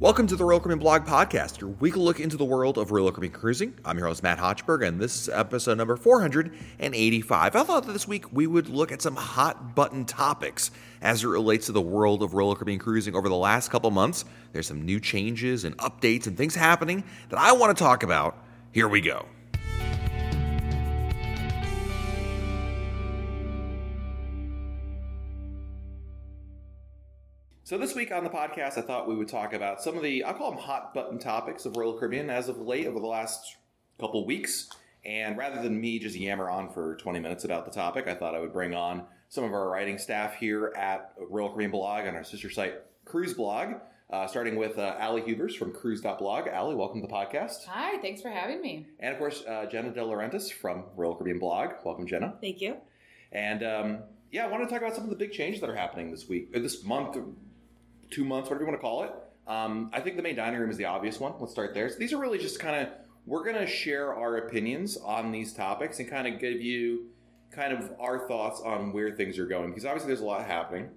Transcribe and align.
Welcome 0.00 0.26
to 0.28 0.36
the 0.36 0.46
Caribbean 0.46 0.78
Blog 0.78 1.04
Podcast, 1.04 1.60
your 1.60 1.68
weekly 1.78 2.00
look 2.00 2.20
into 2.20 2.38
the 2.38 2.44
world 2.46 2.78
of 2.78 2.88
Caribbean 2.88 3.34
cruising. 3.34 3.74
I'm 3.84 3.98
your 3.98 4.06
host, 4.06 4.22
Matt 4.22 4.38
Hochberg, 4.38 4.88
and 4.88 4.98
this 4.98 5.14
is 5.14 5.28
episode 5.28 5.76
number 5.76 5.94
485. 5.94 7.54
I 7.54 7.62
thought 7.62 7.84
that 7.84 7.92
this 7.92 8.08
week 8.08 8.32
we 8.32 8.46
would 8.46 8.70
look 8.70 8.92
at 8.92 9.02
some 9.02 9.14
hot 9.14 9.74
button 9.74 10.06
topics 10.06 10.70
as 11.02 11.22
it 11.22 11.28
relates 11.28 11.66
to 11.66 11.72
the 11.72 11.82
world 11.82 12.22
of 12.22 12.32
Caribbean 12.32 12.78
cruising 12.78 13.14
over 13.14 13.28
the 13.28 13.36
last 13.36 13.68
couple 13.68 13.90
months. 13.90 14.24
There's 14.54 14.66
some 14.66 14.86
new 14.86 15.00
changes 15.00 15.64
and 15.64 15.76
updates 15.76 16.26
and 16.26 16.34
things 16.34 16.54
happening 16.54 17.04
that 17.28 17.38
I 17.38 17.52
want 17.52 17.76
to 17.76 17.84
talk 17.84 18.02
about. 18.02 18.42
Here 18.72 18.88
we 18.88 19.02
go. 19.02 19.26
So 27.70 27.78
this 27.78 27.94
week 27.94 28.10
on 28.10 28.24
the 28.24 28.30
podcast, 28.30 28.78
I 28.78 28.80
thought 28.80 29.06
we 29.06 29.14
would 29.14 29.28
talk 29.28 29.52
about 29.52 29.80
some 29.80 29.96
of 29.96 30.02
the 30.02 30.24
I 30.24 30.32
call 30.32 30.50
them 30.50 30.58
hot 30.58 30.92
button 30.92 31.20
topics 31.20 31.66
of 31.66 31.76
Royal 31.76 31.96
Caribbean 31.96 32.28
as 32.28 32.48
of 32.48 32.58
late 32.58 32.88
over 32.88 32.98
the 32.98 33.06
last 33.06 33.58
couple 34.00 34.26
weeks. 34.26 34.70
And 35.04 35.38
rather 35.38 35.62
than 35.62 35.80
me 35.80 36.00
just 36.00 36.16
yammer 36.16 36.50
on 36.50 36.72
for 36.72 36.96
20 36.96 37.20
minutes 37.20 37.44
about 37.44 37.66
the 37.66 37.70
topic, 37.70 38.08
I 38.08 38.16
thought 38.16 38.34
I 38.34 38.40
would 38.40 38.52
bring 38.52 38.74
on 38.74 39.04
some 39.28 39.44
of 39.44 39.52
our 39.52 39.68
writing 39.68 39.98
staff 39.98 40.34
here 40.34 40.72
at 40.76 41.14
Royal 41.16 41.50
Caribbean 41.50 41.70
Blog 41.70 42.06
and 42.06 42.16
our 42.16 42.24
sister 42.24 42.50
site 42.50 42.74
Cruise 43.04 43.34
Blog. 43.34 43.74
Uh, 44.10 44.26
starting 44.26 44.56
with 44.56 44.76
uh, 44.76 44.96
Allie 44.98 45.22
Hubers 45.22 45.54
from 45.54 45.72
Cruise.blog. 45.72 46.48
Allie, 46.48 46.74
welcome 46.74 47.00
to 47.00 47.06
the 47.06 47.12
podcast. 47.12 47.66
Hi, 47.66 47.98
thanks 47.98 48.20
for 48.20 48.30
having 48.30 48.60
me. 48.60 48.88
And 48.98 49.12
of 49.12 49.18
course, 49.18 49.44
uh, 49.46 49.66
Jenna 49.66 49.92
De 49.92 50.00
Laurentiis 50.00 50.52
from 50.52 50.86
Royal 50.96 51.14
Caribbean 51.14 51.38
Blog. 51.38 51.74
Welcome, 51.84 52.08
Jenna. 52.08 52.34
Thank 52.40 52.60
you. 52.60 52.78
And 53.30 53.62
um, 53.62 53.98
yeah, 54.32 54.44
I 54.44 54.48
want 54.48 54.64
to 54.64 54.68
talk 54.68 54.82
about 54.82 54.96
some 54.96 55.04
of 55.04 55.10
the 55.10 55.14
big 55.14 55.30
changes 55.30 55.60
that 55.60 55.70
are 55.70 55.76
happening 55.76 56.10
this 56.10 56.28
week, 56.28 56.50
or 56.52 56.58
this 56.58 56.82
month, 56.82 57.16
two 58.10 58.24
months, 58.24 58.48
whatever 58.48 58.64
you 58.64 58.68
want 58.68 58.80
to 58.80 58.82
call 58.82 59.04
it. 59.04 59.12
Um, 59.46 59.90
I 59.92 60.00
think 60.00 60.16
the 60.16 60.22
main 60.22 60.36
dining 60.36 60.60
room 60.60 60.70
is 60.70 60.76
the 60.76 60.84
obvious 60.84 61.18
one. 61.18 61.34
Let's 61.38 61.52
start 61.52 61.74
there. 61.74 61.88
So 61.88 61.98
these 61.98 62.12
are 62.12 62.18
really 62.18 62.38
just 62.38 62.60
kind 62.60 62.86
of 62.86 62.92
we're 63.26 63.44
going 63.44 63.56
to 63.56 63.66
share 63.66 64.14
our 64.14 64.38
opinions 64.38 64.96
on 64.96 65.30
these 65.30 65.52
topics 65.52 65.98
and 65.98 66.08
kind 66.08 66.26
of 66.26 66.40
give 66.40 66.60
you 66.60 67.06
kind 67.50 67.72
of 67.72 67.92
our 68.00 68.26
thoughts 68.28 68.60
on 68.60 68.92
where 68.92 69.10
things 69.12 69.38
are 69.38 69.46
going 69.46 69.70
because 69.70 69.84
obviously 69.84 70.08
there's 70.08 70.20
a 70.20 70.24
lot 70.24 70.44
happening. 70.46 70.88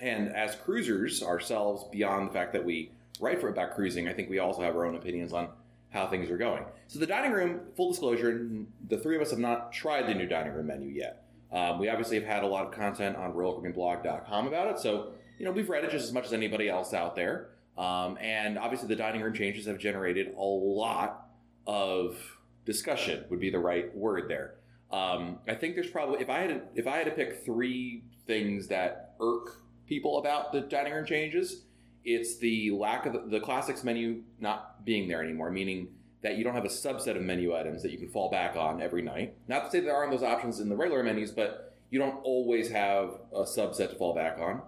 And 0.00 0.34
as 0.34 0.54
cruisers 0.56 1.22
ourselves, 1.22 1.84
beyond 1.92 2.28
the 2.28 2.32
fact 2.32 2.52
that 2.54 2.64
we 2.64 2.90
write 3.20 3.40
for 3.40 3.48
about 3.48 3.74
cruising, 3.74 4.08
I 4.08 4.12
think 4.12 4.30
we 4.30 4.38
also 4.38 4.62
have 4.62 4.74
our 4.74 4.86
own 4.86 4.96
opinions 4.96 5.32
on 5.32 5.48
how 5.90 6.06
things 6.06 6.30
are 6.30 6.38
going. 6.38 6.64
So 6.86 6.98
the 6.98 7.06
dining 7.06 7.32
room, 7.32 7.60
full 7.76 7.90
disclosure, 7.90 8.48
the 8.88 8.98
three 8.98 9.16
of 9.16 9.22
us 9.22 9.30
have 9.30 9.38
not 9.38 9.72
tried 9.72 10.06
the 10.06 10.14
new 10.14 10.26
dining 10.26 10.54
room 10.54 10.68
menu 10.68 10.88
yet. 10.88 11.24
Um, 11.52 11.78
we 11.78 11.88
obviously 11.88 12.16
have 12.18 12.26
had 12.26 12.44
a 12.44 12.46
lot 12.46 12.64
of 12.66 12.72
content 12.72 13.16
on 13.16 13.32
RoyalCaribbeanBlog.com 13.32 14.46
about 14.46 14.68
it, 14.68 14.78
so 14.78 15.12
you 15.40 15.46
know, 15.46 15.52
we've 15.52 15.70
read 15.70 15.84
it 15.84 15.90
just 15.90 16.04
as 16.04 16.12
much 16.12 16.26
as 16.26 16.34
anybody 16.34 16.68
else 16.68 16.92
out 16.92 17.16
there. 17.16 17.48
Um, 17.78 18.18
and 18.20 18.58
obviously, 18.58 18.88
the 18.88 18.96
dining 18.96 19.22
room 19.22 19.32
changes 19.32 19.64
have 19.64 19.78
generated 19.78 20.34
a 20.36 20.44
lot 20.44 21.30
of 21.66 22.18
discussion. 22.66 23.24
Would 23.30 23.40
be 23.40 23.48
the 23.48 23.58
right 23.58 23.96
word 23.96 24.28
there. 24.28 24.56
Um, 24.92 25.38
I 25.48 25.54
think 25.54 25.76
there's 25.76 25.88
probably 25.88 26.20
if 26.20 26.28
I 26.28 26.40
had 26.40 26.48
to, 26.50 26.60
if 26.74 26.86
I 26.86 26.98
had 26.98 27.06
to 27.06 27.12
pick 27.12 27.42
three 27.42 28.04
things 28.26 28.68
that 28.68 29.14
irk 29.18 29.62
people 29.86 30.18
about 30.18 30.52
the 30.52 30.60
dining 30.60 30.92
room 30.92 31.06
changes, 31.06 31.62
it's 32.04 32.36
the 32.36 32.72
lack 32.72 33.06
of 33.06 33.14
the, 33.14 33.20
the 33.20 33.40
classics 33.40 33.82
menu 33.82 34.22
not 34.40 34.84
being 34.84 35.08
there 35.08 35.24
anymore. 35.24 35.50
Meaning 35.50 35.88
that 36.20 36.36
you 36.36 36.44
don't 36.44 36.54
have 36.54 36.66
a 36.66 36.68
subset 36.68 37.16
of 37.16 37.22
menu 37.22 37.56
items 37.56 37.82
that 37.82 37.92
you 37.92 37.96
can 37.96 38.10
fall 38.10 38.30
back 38.30 38.56
on 38.56 38.82
every 38.82 39.00
night. 39.00 39.36
Not 39.48 39.64
to 39.64 39.70
say 39.70 39.80
there 39.80 39.96
aren't 39.96 40.10
those 40.10 40.22
options 40.22 40.60
in 40.60 40.68
the 40.68 40.76
regular 40.76 41.02
menus, 41.02 41.30
but 41.30 41.78
you 41.88 41.98
don't 41.98 42.20
always 42.24 42.70
have 42.70 43.14
a 43.32 43.44
subset 43.44 43.88
to 43.88 43.96
fall 43.96 44.14
back 44.14 44.38
on. 44.38 44.60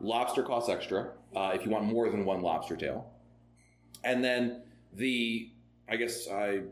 Lobster 0.00 0.42
costs 0.42 0.68
extra 0.68 1.10
uh, 1.34 1.52
if 1.54 1.64
you 1.64 1.70
want 1.70 1.84
more 1.84 2.08
than 2.10 2.24
one 2.24 2.42
lobster 2.42 2.76
tail. 2.76 3.10
And 4.04 4.24
then 4.24 4.62
the, 4.92 5.50
I 5.88 5.96
guess 5.96 6.28
I 6.28 6.62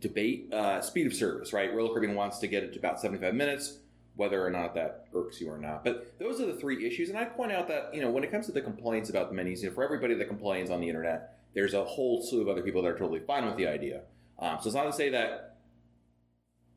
debate 0.00 0.52
uh, 0.52 0.80
speed 0.80 1.06
of 1.06 1.14
service, 1.14 1.52
right? 1.52 1.74
Royal 1.74 1.88
Caribbean 1.88 2.14
wants 2.14 2.38
to 2.38 2.46
get 2.46 2.62
it 2.62 2.72
to 2.72 2.78
about 2.78 3.00
75 3.00 3.34
minutes, 3.34 3.78
whether 4.14 4.44
or 4.44 4.50
not 4.50 4.74
that 4.74 5.06
irks 5.14 5.40
you 5.40 5.50
or 5.50 5.58
not. 5.58 5.84
But 5.84 6.18
those 6.18 6.40
are 6.40 6.46
the 6.46 6.54
three 6.54 6.86
issues. 6.86 7.08
And 7.08 7.18
I 7.18 7.24
point 7.24 7.52
out 7.52 7.68
that, 7.68 7.94
you 7.94 8.00
know, 8.00 8.10
when 8.10 8.24
it 8.24 8.30
comes 8.30 8.46
to 8.46 8.52
the 8.52 8.60
complaints 8.60 9.10
about 9.10 9.28
the 9.28 9.34
menus, 9.34 9.62
you 9.62 9.68
know, 9.68 9.74
for 9.74 9.84
everybody 9.84 10.14
that 10.14 10.28
complains 10.28 10.70
on 10.70 10.80
the 10.80 10.88
internet, 10.88 11.38
there's 11.54 11.74
a 11.74 11.84
whole 11.84 12.22
slew 12.22 12.42
of 12.42 12.48
other 12.48 12.62
people 12.62 12.82
that 12.82 12.88
are 12.88 12.98
totally 12.98 13.20
fine 13.20 13.46
with 13.46 13.56
the 13.56 13.66
idea. 13.66 14.02
Um, 14.38 14.58
so 14.60 14.68
it's 14.68 14.74
not 14.74 14.84
to 14.84 14.92
say 14.92 15.10
that 15.10 15.58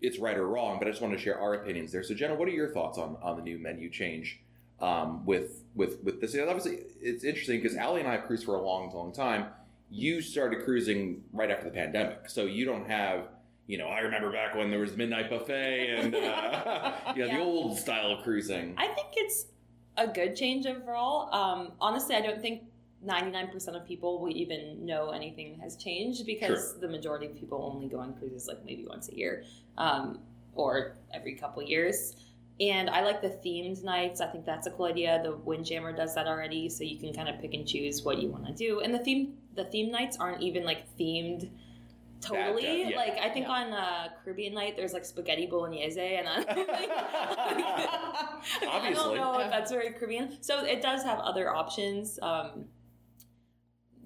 it's 0.02 0.18
right 0.18 0.38
or 0.38 0.48
wrong, 0.48 0.80
but 0.80 0.88
I 0.88 0.92
just 0.92 1.02
want 1.02 1.14
to 1.14 1.20
share 1.20 1.40
our 1.40 1.56
opinions 1.56 1.92
there. 1.92 2.04
So, 2.04 2.14
Jenna, 2.14 2.36
what 2.36 2.48
are 2.48 2.52
your 2.52 2.70
thoughts 2.70 2.98
on, 2.98 3.18
on 3.22 3.36
the 3.36 3.44
new 3.44 3.60
menu 3.60 3.90
change 3.90 4.40
um, 4.82 5.26
with 5.26 5.64
with 5.76 6.04
with 6.04 6.22
this. 6.22 6.36
Obviously, 6.36 6.80
it's 7.02 7.24
interesting 7.24 7.62
because 7.62 7.78
Allie 7.78 8.02
and 8.02 8.10
I 8.10 8.14
have 8.14 8.26
cruised 8.26 8.46
for 8.46 8.56
a 8.56 8.62
long, 8.62 8.94
long 8.94 9.12
time. 9.12 9.48
You 9.90 10.22
started 10.22 10.64
cruising 10.64 11.24
right 11.34 11.50
after 11.50 11.66
the 11.66 11.72
pandemic, 11.72 12.30
so 12.30 12.46
you 12.46 12.66
don't 12.66 12.88
have. 12.88 13.28
You 13.68 13.78
know, 13.78 13.88
I 13.88 14.00
remember 14.00 14.32
back 14.32 14.56
when 14.56 14.72
there 14.72 14.80
was 14.80 14.98
midnight 14.98 15.30
buffet 15.30 15.96
and 15.96 16.16
uh, 16.16 16.92
you 17.16 17.22
know 17.26 17.28
yeah. 17.28 17.38
the 17.38 17.44
old 17.44 17.78
style 17.78 18.12
of 18.12 18.24
cruising. 18.24 18.74
I 18.78 18.88
think 18.88 19.10
it's 19.16 19.46
a 19.96 20.08
good 20.08 20.36
change 20.36 20.66
overall. 20.66 21.32
Um, 21.34 21.74
honestly, 21.80 22.16
I 22.16 22.22
don't 22.22 22.42
think 22.42 22.64
99% 23.06 23.68
of 23.76 23.86
people 23.86 24.20
will 24.20 24.36
even 24.36 24.86
know 24.86 25.12
anything 25.12 25.60
has 25.60 25.76
changed 25.78 26.26
because 26.26 26.72
sure. 26.72 26.82
the 26.82 26.88
majority 26.88 27.28
of 27.28 27.36
people 27.40 27.72
only 27.74 27.88
go 27.88 28.00
on 28.00 28.14
cruises 28.16 28.48
like 28.48 28.64
maybe 28.66 28.86
once 28.88 29.08
a 29.10 29.16
year 29.16 29.44
um, 29.78 30.20
or 30.54 30.98
every 31.14 31.36
couple 31.36 31.64
years. 31.64 32.16
And 32.60 32.90
I 32.90 33.04
like 33.04 33.22
the 33.22 33.30
themed 33.30 33.84
nights. 33.84 34.20
I 34.20 34.28
think 34.28 34.46
that's 34.46 34.68
a 34.68 34.72
cool 34.72 34.88
idea. 34.88 35.22
The 35.24 35.38
Windjammer 35.38 35.94
does 35.94 36.14
that 36.16 36.28
already, 36.28 36.68
so 36.68 36.84
you 36.84 37.00
can 37.00 37.14
kind 37.14 37.30
of 37.30 37.40
pick 37.40 37.54
and 37.54 37.66
choose 37.66 38.04
what 38.04 38.18
you 38.20 38.30
want 38.30 38.48
to 38.48 38.54
do. 38.54 38.82
And 38.82 38.94
the 38.94 39.00
theme 39.00 39.36
the 39.56 39.64
theme 39.66 39.92
nights 39.92 40.18
aren't 40.20 40.42
even 40.42 40.66
like 40.66 40.84
themed 40.98 41.50
totally. 42.22 42.84
That, 42.84 42.92
yeah. 42.92 42.98
Like 42.98 43.18
I 43.18 43.30
think 43.30 43.48
yeah. 43.48 43.54
on 43.54 43.72
uh, 43.72 44.08
Caribbean 44.24 44.54
night 44.54 44.76
there's 44.76 44.92
like 44.92 45.06
spaghetti 45.06 45.46
bolognese, 45.46 46.00
and 46.00 46.28
I, 46.28 46.38
like, 46.38 46.48
I 48.68 48.92
don't 48.94 49.16
know 49.16 49.40
if 49.40 49.50
that's 49.50 49.72
very 49.72 49.92
Caribbean. 49.92 50.38
So 50.42 50.66
it 50.66 50.82
does 50.82 51.04
have 51.04 51.20
other 51.20 51.56
options. 51.56 52.20
Um, 52.22 52.66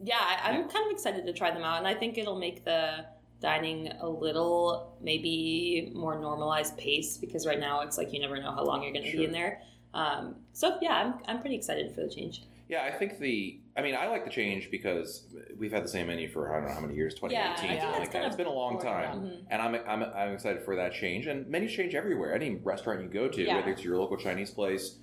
yeah, 0.03 0.19
I, 0.19 0.51
I'm 0.51 0.69
kind 0.69 0.85
of 0.85 0.91
excited 0.91 1.25
to 1.25 1.33
try 1.33 1.51
them 1.51 1.63
out, 1.63 1.79
and 1.79 1.87
I 1.87 1.95
think 1.95 2.17
it'll 2.17 2.39
make 2.39 2.65
the 2.65 3.05
dining 3.43 3.91
a 3.99 4.07
little 4.07 4.97
maybe 5.01 5.91
more 5.93 6.17
normalized 6.17 6.77
pace 6.77 7.17
because 7.17 7.45
right 7.45 7.59
now 7.59 7.81
it's 7.81 7.97
like 7.97 8.13
you 8.13 8.19
never 8.19 8.41
know 8.41 8.51
how 8.51 8.63
long 8.63 8.81
you're 8.81 8.93
going 8.93 9.03
to 9.03 9.11
sure. 9.11 9.19
be 9.19 9.25
in 9.25 9.31
there. 9.31 9.61
Um, 9.93 10.37
so 10.53 10.77
yeah, 10.81 10.93
I'm, 10.93 11.13
I'm 11.27 11.41
pretty 11.41 11.55
excited 11.55 11.93
for 11.93 12.01
the 12.01 12.09
change. 12.09 12.43
Yeah, 12.69 12.83
I 12.83 12.91
think 12.91 13.19
the. 13.19 13.59
I 13.75 13.81
mean, 13.81 13.95
I 13.95 14.07
like 14.07 14.23
the 14.23 14.31
change 14.31 14.71
because 14.71 15.25
we've 15.57 15.71
had 15.71 15.83
the 15.83 15.89
same 15.89 16.07
menu 16.07 16.29
for 16.29 16.53
I 16.53 16.59
don't 16.59 16.69
know 16.69 16.73
how 16.73 16.79
many 16.79 16.95
years, 16.95 17.13
2018, 17.15 17.69
yeah, 17.69 17.81
something 17.81 17.99
like 17.99 18.11
that. 18.13 18.25
It's 18.25 18.35
been 18.35 18.47
a 18.47 18.51
long 18.51 18.79
time, 18.79 19.19
mm-hmm. 19.19 19.45
and 19.51 19.61
I'm, 19.61 19.75
I'm 19.87 20.03
I'm 20.03 20.33
excited 20.33 20.63
for 20.63 20.75
that 20.77 20.93
change. 20.93 21.27
And 21.27 21.47
menus 21.47 21.73
change 21.73 21.93
everywhere. 21.93 22.33
Any 22.33 22.55
restaurant 22.55 23.01
you 23.01 23.09
go 23.09 23.27
to, 23.27 23.43
yeah. 23.43 23.57
whether 23.57 23.71
it's 23.71 23.83
your 23.83 23.97
local 23.97 24.17
Chinese 24.17 24.51
place, 24.51 24.95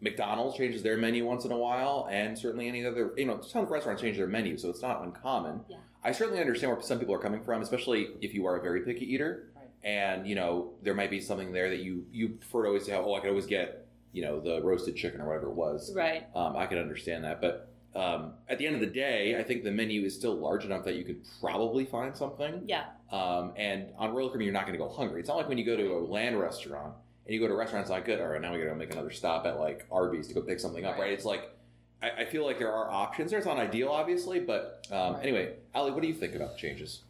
McDonald's 0.00 0.56
changes 0.56 0.82
their 0.82 0.98
menu 0.98 1.24
once 1.24 1.44
in 1.44 1.52
a 1.52 1.56
while, 1.56 2.08
and 2.10 2.38
certainly 2.38 2.68
any 2.68 2.84
other, 2.84 3.12
you 3.16 3.24
know, 3.24 3.40
some 3.40 3.64
restaurants 3.64 4.02
change 4.02 4.18
their 4.18 4.26
menu, 4.26 4.58
so 4.58 4.68
it's 4.68 4.82
not 4.82 5.02
uncommon. 5.02 5.60
Yeah. 5.68 5.78
I 6.04 6.12
certainly 6.12 6.40
understand 6.40 6.72
where 6.72 6.82
some 6.82 6.98
people 6.98 7.14
are 7.14 7.20
coming 7.20 7.42
from, 7.42 7.62
especially 7.62 8.08
if 8.20 8.34
you 8.34 8.46
are 8.46 8.56
a 8.56 8.62
very 8.62 8.80
picky 8.80 9.12
eater, 9.12 9.52
right. 9.54 9.68
and 9.84 10.26
you 10.26 10.34
know 10.34 10.72
there 10.82 10.94
might 10.94 11.10
be 11.10 11.20
something 11.20 11.52
there 11.52 11.70
that 11.70 11.80
you 11.80 12.04
you 12.12 12.30
prefer 12.30 12.62
to 12.62 12.68
always 12.68 12.86
have. 12.88 13.04
Oh, 13.04 13.14
I 13.14 13.20
could 13.20 13.30
always 13.30 13.46
get 13.46 13.86
you 14.12 14.22
know 14.22 14.40
the 14.40 14.60
roasted 14.62 14.96
chicken 14.96 15.20
or 15.20 15.28
whatever 15.28 15.48
it 15.48 15.54
was. 15.54 15.94
Right. 15.94 16.26
Um, 16.34 16.56
I 16.56 16.66
could 16.66 16.78
understand 16.78 17.24
that, 17.24 17.40
but 17.40 17.72
um, 17.94 18.32
at 18.48 18.58
the 18.58 18.66
end 18.66 18.74
of 18.74 18.80
the 18.80 18.86
day, 18.86 19.38
I 19.38 19.42
think 19.42 19.64
the 19.64 19.70
menu 19.70 20.04
is 20.04 20.14
still 20.14 20.34
large 20.34 20.64
enough 20.64 20.84
that 20.84 20.96
you 20.96 21.04
could 21.04 21.20
probably 21.40 21.84
find 21.84 22.16
something. 22.16 22.62
Yeah. 22.66 22.84
Um, 23.10 23.52
and 23.56 23.88
on 23.98 24.14
Royal 24.14 24.28
Caribbean, 24.28 24.46
you're 24.46 24.54
not 24.54 24.66
going 24.66 24.78
to 24.78 24.82
go 24.82 24.88
hungry. 24.88 25.20
It's 25.20 25.28
not 25.28 25.36
like 25.36 25.48
when 25.48 25.58
you 25.58 25.64
go 25.64 25.76
to 25.76 25.92
a 25.94 26.00
land 26.00 26.38
restaurant 26.40 26.94
and 27.26 27.34
you 27.34 27.40
go 27.40 27.46
to 27.46 27.52
a 27.52 27.56
restaurant, 27.56 27.82
it's 27.82 27.90
not 27.90 28.06
good. 28.06 28.20
All 28.20 28.28
right, 28.28 28.40
now 28.40 28.52
we 28.52 28.58
got 28.58 28.70
to 28.70 28.74
make 28.74 28.92
another 28.92 29.10
stop 29.10 29.44
at 29.44 29.60
like 29.60 29.86
Arby's 29.90 30.28
to 30.28 30.34
go 30.34 30.40
pick 30.40 30.58
something 30.58 30.86
up. 30.86 30.94
Right? 30.94 31.02
right? 31.02 31.12
It's 31.12 31.26
like 31.26 31.54
I, 32.02 32.22
I, 32.22 32.24
feel 32.24 32.44
like 32.44 32.58
there 32.58 32.72
are 32.72 32.90
options 32.90 33.30
there. 33.30 33.38
It's 33.38 33.46
not 33.46 33.58
ideal, 33.58 33.88
obviously, 33.88 34.40
but 34.40 34.86
um, 34.90 35.14
right. 35.14 35.22
anyway, 35.22 35.54
Allie, 35.74 35.92
what 35.92 36.02
do 36.02 36.08
you 36.08 36.14
think 36.14 36.34
about 36.34 36.52
the 36.52 36.58
changes? 36.58 37.02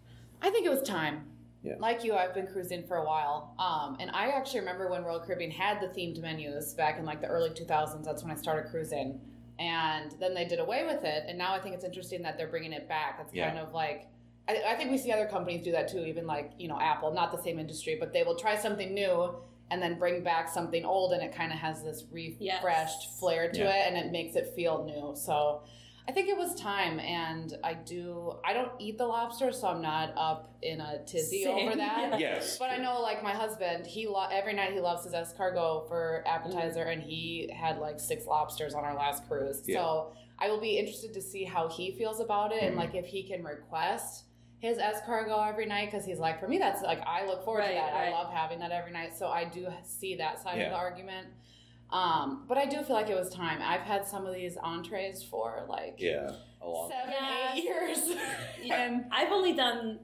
I 0.42 0.50
think 0.50 0.66
it 0.66 0.70
was 0.70 0.82
time. 0.82 1.24
Yeah. 1.62 1.74
Like 1.78 2.02
you, 2.02 2.14
I've 2.14 2.34
been 2.34 2.48
cruising 2.48 2.82
for 2.86 2.96
a 2.96 3.04
while, 3.04 3.54
um, 3.58 3.96
and 4.00 4.10
I 4.10 4.30
actually 4.30 4.60
remember 4.60 4.90
when 4.90 5.04
Royal 5.04 5.20
Caribbean 5.20 5.52
had 5.52 5.80
the 5.80 5.86
themed 5.86 6.20
menus 6.20 6.74
back 6.74 6.98
in 6.98 7.04
like 7.04 7.20
the 7.20 7.28
early 7.28 7.50
2000s. 7.50 8.04
That's 8.04 8.22
when 8.22 8.32
I 8.32 8.34
started 8.34 8.68
cruising, 8.68 9.20
and 9.60 10.12
then 10.18 10.34
they 10.34 10.44
did 10.44 10.58
away 10.58 10.84
with 10.84 11.04
it. 11.04 11.24
And 11.28 11.38
now 11.38 11.54
I 11.54 11.60
think 11.60 11.76
it's 11.76 11.84
interesting 11.84 12.20
that 12.22 12.36
they're 12.36 12.48
bringing 12.48 12.72
it 12.72 12.88
back. 12.88 13.20
It's 13.22 13.32
yeah. 13.32 13.48
kind 13.48 13.60
of 13.60 13.72
like 13.72 14.08
I, 14.48 14.60
I 14.70 14.74
think 14.74 14.90
we 14.90 14.98
see 14.98 15.12
other 15.12 15.26
companies 15.26 15.62
do 15.62 15.70
that 15.72 15.88
too. 15.88 16.00
Even 16.00 16.26
like 16.26 16.50
you 16.58 16.66
know 16.66 16.80
Apple, 16.80 17.12
not 17.12 17.30
the 17.30 17.42
same 17.42 17.58
industry, 17.58 17.96
but 17.98 18.12
they 18.12 18.24
will 18.24 18.36
try 18.36 18.56
something 18.56 18.92
new 18.92 19.34
and 19.72 19.82
then 19.82 19.98
bring 19.98 20.22
back 20.22 20.48
something 20.48 20.84
old 20.84 21.12
and 21.12 21.22
it 21.22 21.34
kind 21.34 21.50
of 21.52 21.58
has 21.58 21.82
this 21.82 22.04
refreshed 22.12 22.38
yes. 22.40 23.18
flair 23.18 23.50
to 23.50 23.60
yeah. 23.60 23.70
it 23.86 23.88
and 23.88 23.96
it 23.96 24.12
makes 24.12 24.36
it 24.36 24.52
feel 24.54 24.84
new 24.84 25.16
so 25.16 25.62
I 26.06 26.10
think 26.10 26.28
it 26.28 26.36
was 26.36 26.56
time, 26.56 26.98
and 26.98 27.56
I 27.62 27.74
do. 27.74 28.32
I 28.44 28.54
don't 28.54 28.72
eat 28.80 28.98
the 28.98 29.06
lobster, 29.06 29.52
so 29.52 29.68
I'm 29.68 29.80
not 29.80 30.12
up 30.16 30.52
in 30.60 30.80
a 30.80 30.98
tizzy 31.04 31.44
Same, 31.44 31.68
over 31.68 31.76
that. 31.76 32.18
yeah. 32.18 32.18
Yes. 32.34 32.58
But 32.58 32.70
I 32.70 32.78
know, 32.78 33.00
like 33.00 33.22
my 33.22 33.32
husband, 33.32 33.86
he 33.86 34.08
lo- 34.08 34.26
every 34.30 34.52
night 34.52 34.72
he 34.72 34.80
loves 34.80 35.04
his 35.04 35.12
escargot 35.12 35.86
for 35.86 36.24
appetizer, 36.26 36.82
and 36.82 37.00
he 37.00 37.48
had 37.54 37.78
like 37.78 38.00
six 38.00 38.26
lobsters 38.26 38.74
on 38.74 38.82
our 38.84 38.96
last 38.96 39.28
cruise. 39.28 39.62
Yeah. 39.64 39.76
So 39.76 40.12
I 40.40 40.48
will 40.50 40.60
be 40.60 40.76
interested 40.76 41.14
to 41.14 41.22
see 41.22 41.44
how 41.44 41.68
he 41.68 41.92
feels 41.92 42.18
about 42.18 42.50
it, 42.52 42.64
and 42.64 42.74
Mhm. 42.74 42.78
like 42.78 42.96
if 42.96 43.06
he 43.06 43.22
can 43.22 43.44
request 43.44 44.24
his 44.62 44.78
escargot 44.78 45.48
every 45.48 45.66
night, 45.66 45.90
because 45.90 46.06
he's 46.06 46.20
like, 46.20 46.38
for 46.38 46.46
me, 46.46 46.56
that's 46.56 46.82
like 46.82 47.00
I 47.04 47.26
look 47.26 47.44
forward 47.44 47.62
to 47.62 47.66
Right, 47.66 47.74
that. 47.74 47.92
I 47.94 48.10
love 48.10 48.32
having 48.32 48.60
that 48.60 48.70
every 48.70 48.92
night. 48.92 49.16
So 49.16 49.26
I 49.26 49.44
do 49.44 49.66
see 49.82 50.14
that 50.16 50.40
side 50.40 50.56
Yeah. 50.58 50.66
of 50.66 50.70
the 50.70 50.76
argument. 50.76 51.26
Um, 51.90 52.44
but 52.48 52.56
I 52.58 52.66
do 52.66 52.80
feel 52.84 52.94
like 52.94 53.10
it 53.10 53.16
was 53.16 53.28
time. 53.28 53.58
I've 53.60 53.80
had 53.80 54.06
some 54.06 54.24
of 54.24 54.32
these 54.32 54.56
entrees 54.56 55.20
for 55.24 55.66
like 55.68 55.96
Yeah. 55.98 56.30
A 56.60 56.66
long. 56.68 56.88
seven, 56.90 57.12
Yeah. 57.12 57.54
eight 57.54 57.64
years, 57.64 58.16
and 58.70 59.06
I've 59.10 59.32
only 59.32 59.52
done, 59.52 59.98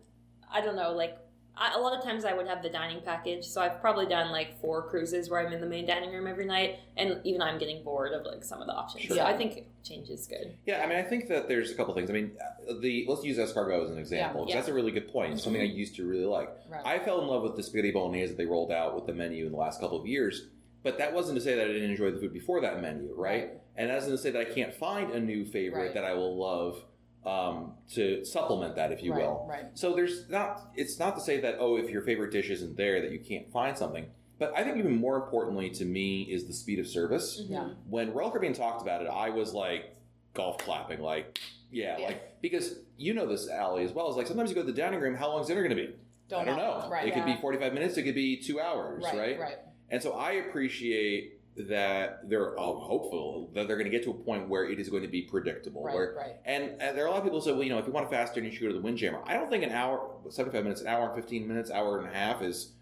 I 0.53 0.61
don't 0.61 0.75
know, 0.75 0.91
like 0.91 1.17
I, 1.61 1.75
a 1.75 1.79
lot 1.79 1.97
of 1.97 2.05
times 2.05 2.25
I 2.25 2.33
would 2.35 2.47
have 2.47 2.63
the 2.63 2.69
dining 2.69 3.01
package. 3.03 3.45
So 3.45 3.61
I've 3.61 3.81
probably 3.81 4.07
done 4.07 4.31
like 4.31 4.61
four 4.61 4.83
cruises 4.89 5.29
where 5.29 5.45
I'm 5.45 5.53
in 5.53 5.61
the 5.61 5.67
main 5.67 5.87
dining 5.87 6.13
room 6.13 6.27
every 6.27 6.45
night, 6.45 6.79
and 6.97 7.21
even 7.25 7.43
I'm 7.43 7.59
getting 7.59 7.83
bored 7.83 8.13
of 8.13 8.25
like 8.25 8.45
some 8.45 8.61
of 8.61 8.67
the 8.69 8.75
options. 8.75 9.03
Sure. 9.05 9.17
So 9.17 9.23
Yeah. 9.23 9.29
I 9.29 9.37
think 9.37 9.65
change 9.83 10.09
is 10.09 10.27
good. 10.27 10.55
Yeah, 10.67 10.83
I 10.85 10.87
mean, 10.87 10.99
I 10.99 11.03
think 11.03 11.29
that 11.29 11.49
there's 11.49 11.71
a 11.71 11.75
couple 11.75 11.95
things. 11.95 12.11
I 12.11 12.13
mean, 12.13 12.33
uh, 12.69 12.75
the 12.81 13.05
let's 13.09 13.25
use 13.25 13.39
escargot 13.39 13.85
as 13.85 13.91
an 13.91 13.99
example. 13.99 14.43
'cause 14.43 14.49
Yeah. 14.51 14.55
yeah. 14.55 14.61
That's 14.61 14.69
a 14.69 14.75
really 14.75 14.93
good 14.93 15.09
point. 15.09 15.35
It's 15.35 15.43
Something 15.43 15.63
I 15.63 15.67
Mm-hmm. 15.67 15.77
used 15.79 15.97
to 15.97 16.07
really 16.09 16.25
like. 16.27 16.51
right. 16.69 16.83
I 16.87 16.99
fell 17.01 17.21
in 17.21 17.27
love 17.27 17.43
with 17.43 17.57
the 17.57 17.63
spaghetti 17.63 17.91
bolognese 17.91 18.29
that 18.29 18.37
they 18.37 18.47
rolled 18.47 18.71
out 18.73 18.95
with 18.95 19.07
the 19.07 19.13
menu 19.15 19.47
in 19.47 19.53
the 19.53 19.59
last 19.59 19.81
couple 19.81 19.99
of 20.01 20.07
years. 20.07 20.47
But 20.85 20.99
that 20.99 21.13
wasn't 21.13 21.37
to 21.39 21.45
say 21.45 21.57
that 21.57 21.65
I 21.65 21.73
didn't 21.73 21.91
enjoy 21.91 22.13
the 22.13 22.19
food 22.21 22.33
before 22.33 22.61
that 22.61 22.81
menu, 22.81 23.13
right? 23.17 23.51
And 23.77 23.91
that's 23.91 24.07
not 24.07 24.13
to 24.13 24.19
say 24.19 24.31
that 24.31 24.41
I 24.41 24.45
can't 24.45 24.73
find 24.73 25.11
a 25.13 25.19
new 25.21 25.45
favorite 25.45 25.87
Right. 25.87 25.95
that 25.95 26.05
I 26.05 26.15
will 26.15 26.37
love 26.39 26.85
um, 27.25 27.75
to 27.95 28.25
supplement 28.25 28.77
that, 28.77 28.93
if 28.93 29.03
you 29.03 29.13
right, 29.13 29.23
will. 29.23 29.47
right. 29.49 29.65
So 29.75 29.95
there's 29.95 30.29
not. 30.29 30.71
It's 30.75 30.99
not 30.99 31.15
to 31.17 31.21
say 31.21 31.41
that 31.41 31.57
oh, 31.59 31.77
if 31.77 31.91
your 31.91 32.03
favorite 32.03 32.33
dish 32.33 32.51
isn't 32.51 32.77
there, 32.77 33.01
that 33.01 33.11
you 33.11 33.21
can't 33.21 33.51
find 33.53 33.77
something. 33.77 34.07
But 34.39 34.53
I 34.57 34.63
think 34.63 34.77
even 34.77 34.97
more 34.97 35.17
importantly 35.17 35.69
to 35.71 35.85
me 35.85 36.23
is 36.23 36.47
the 36.47 36.53
speed 36.53 36.79
of 36.79 36.87
service. 36.87 37.43
Yeah. 37.49 37.71
When 37.89 38.13
Royal 38.13 38.31
Caribbean 38.31 38.55
talked 38.55 38.83
about 38.83 39.03
it, 39.03 39.09
I 39.09 39.31
was 39.31 39.53
like 39.53 39.97
golf 40.35 40.59
clapping, 40.59 41.01
like 41.01 41.39
yeah, 41.71 41.99
Yeah. 41.99 42.07
like 42.07 42.41
because 42.41 42.77
you 42.97 43.15
know 43.15 43.27
this, 43.27 43.49
Allie 43.49 43.85
as 43.85 43.93
well. 43.93 44.09
Is 44.11 44.17
like 44.17 44.27
sometimes 44.27 44.51
you 44.51 44.55
go 44.55 44.63
to 44.63 44.73
the 44.73 44.81
dining 44.81 45.01
room. 45.01 45.15
How 45.17 45.29
long 45.29 45.41
is 45.41 45.49
dinner 45.49 45.63
going 45.63 45.77
to 45.77 45.83
be? 45.87 45.95
Don't, 46.29 46.43
I 46.43 46.45
don't 46.45 46.57
know. 46.59 46.89
Right. 46.91 47.09
It 47.09 47.15
could 47.15 47.25
be 47.25 47.37
45 47.41 47.73
minutes. 47.73 47.97
It 47.97 48.03
could 48.03 48.15
be 48.15 48.37
two 48.37 48.61
hours, 48.61 49.03
right. 49.03 49.19
right? 49.19 49.41
Right. 49.41 49.57
And 49.91 50.03
so 50.03 50.13
I 50.13 50.33
appreciate 50.33 51.38
that 51.65 52.29
they're 52.29 52.59
oh, 52.59 52.79
hopeful 52.79 53.51
that 53.55 53.67
they're 53.67 53.77
going 53.77 53.91
to 53.91 53.97
get 53.97 54.05
to 54.05 54.11
a 54.11 54.15
point 54.15 54.49
where 54.49 54.65
it 54.71 54.79
is 54.79 54.89
going 54.89 55.03
to 55.03 55.09
be 55.09 55.23
predictable. 55.23 55.83
Right. 55.85 55.95
Where 55.95 56.15
Right. 56.17 56.37
and, 56.45 56.81
and 56.81 56.97
there 56.97 57.05
are 57.05 57.09
a 57.09 57.11
lot 57.11 57.19
of 57.19 57.25
people 57.25 57.41
who 57.41 57.45
say, 57.45 57.53
well, 57.53 57.63
you 57.63 57.71
know, 57.71 57.79
if 57.79 57.87
you 57.87 57.93
want 57.93 58.07
a 58.07 58.11
fast 58.11 58.35
dinner, 58.35 58.47
you 58.47 58.53
should 58.53 58.63
go 58.63 58.69
to 58.69 58.75
the 58.75 58.81
Windjammer. 58.81 59.21
I 59.27 59.35
don't 59.35 59.51
think 59.51 59.65
an 59.65 59.73
hour, 59.73 60.11
75 60.29 60.63
minutes, 60.63 60.81
an 60.83 60.87
hour 60.87 61.07
and 61.07 61.15
15 61.15 61.49
minutes, 61.49 61.71
hour 61.71 61.99
and 61.99 62.09
a 62.09 62.13
half 62.13 62.43
is 62.43 62.73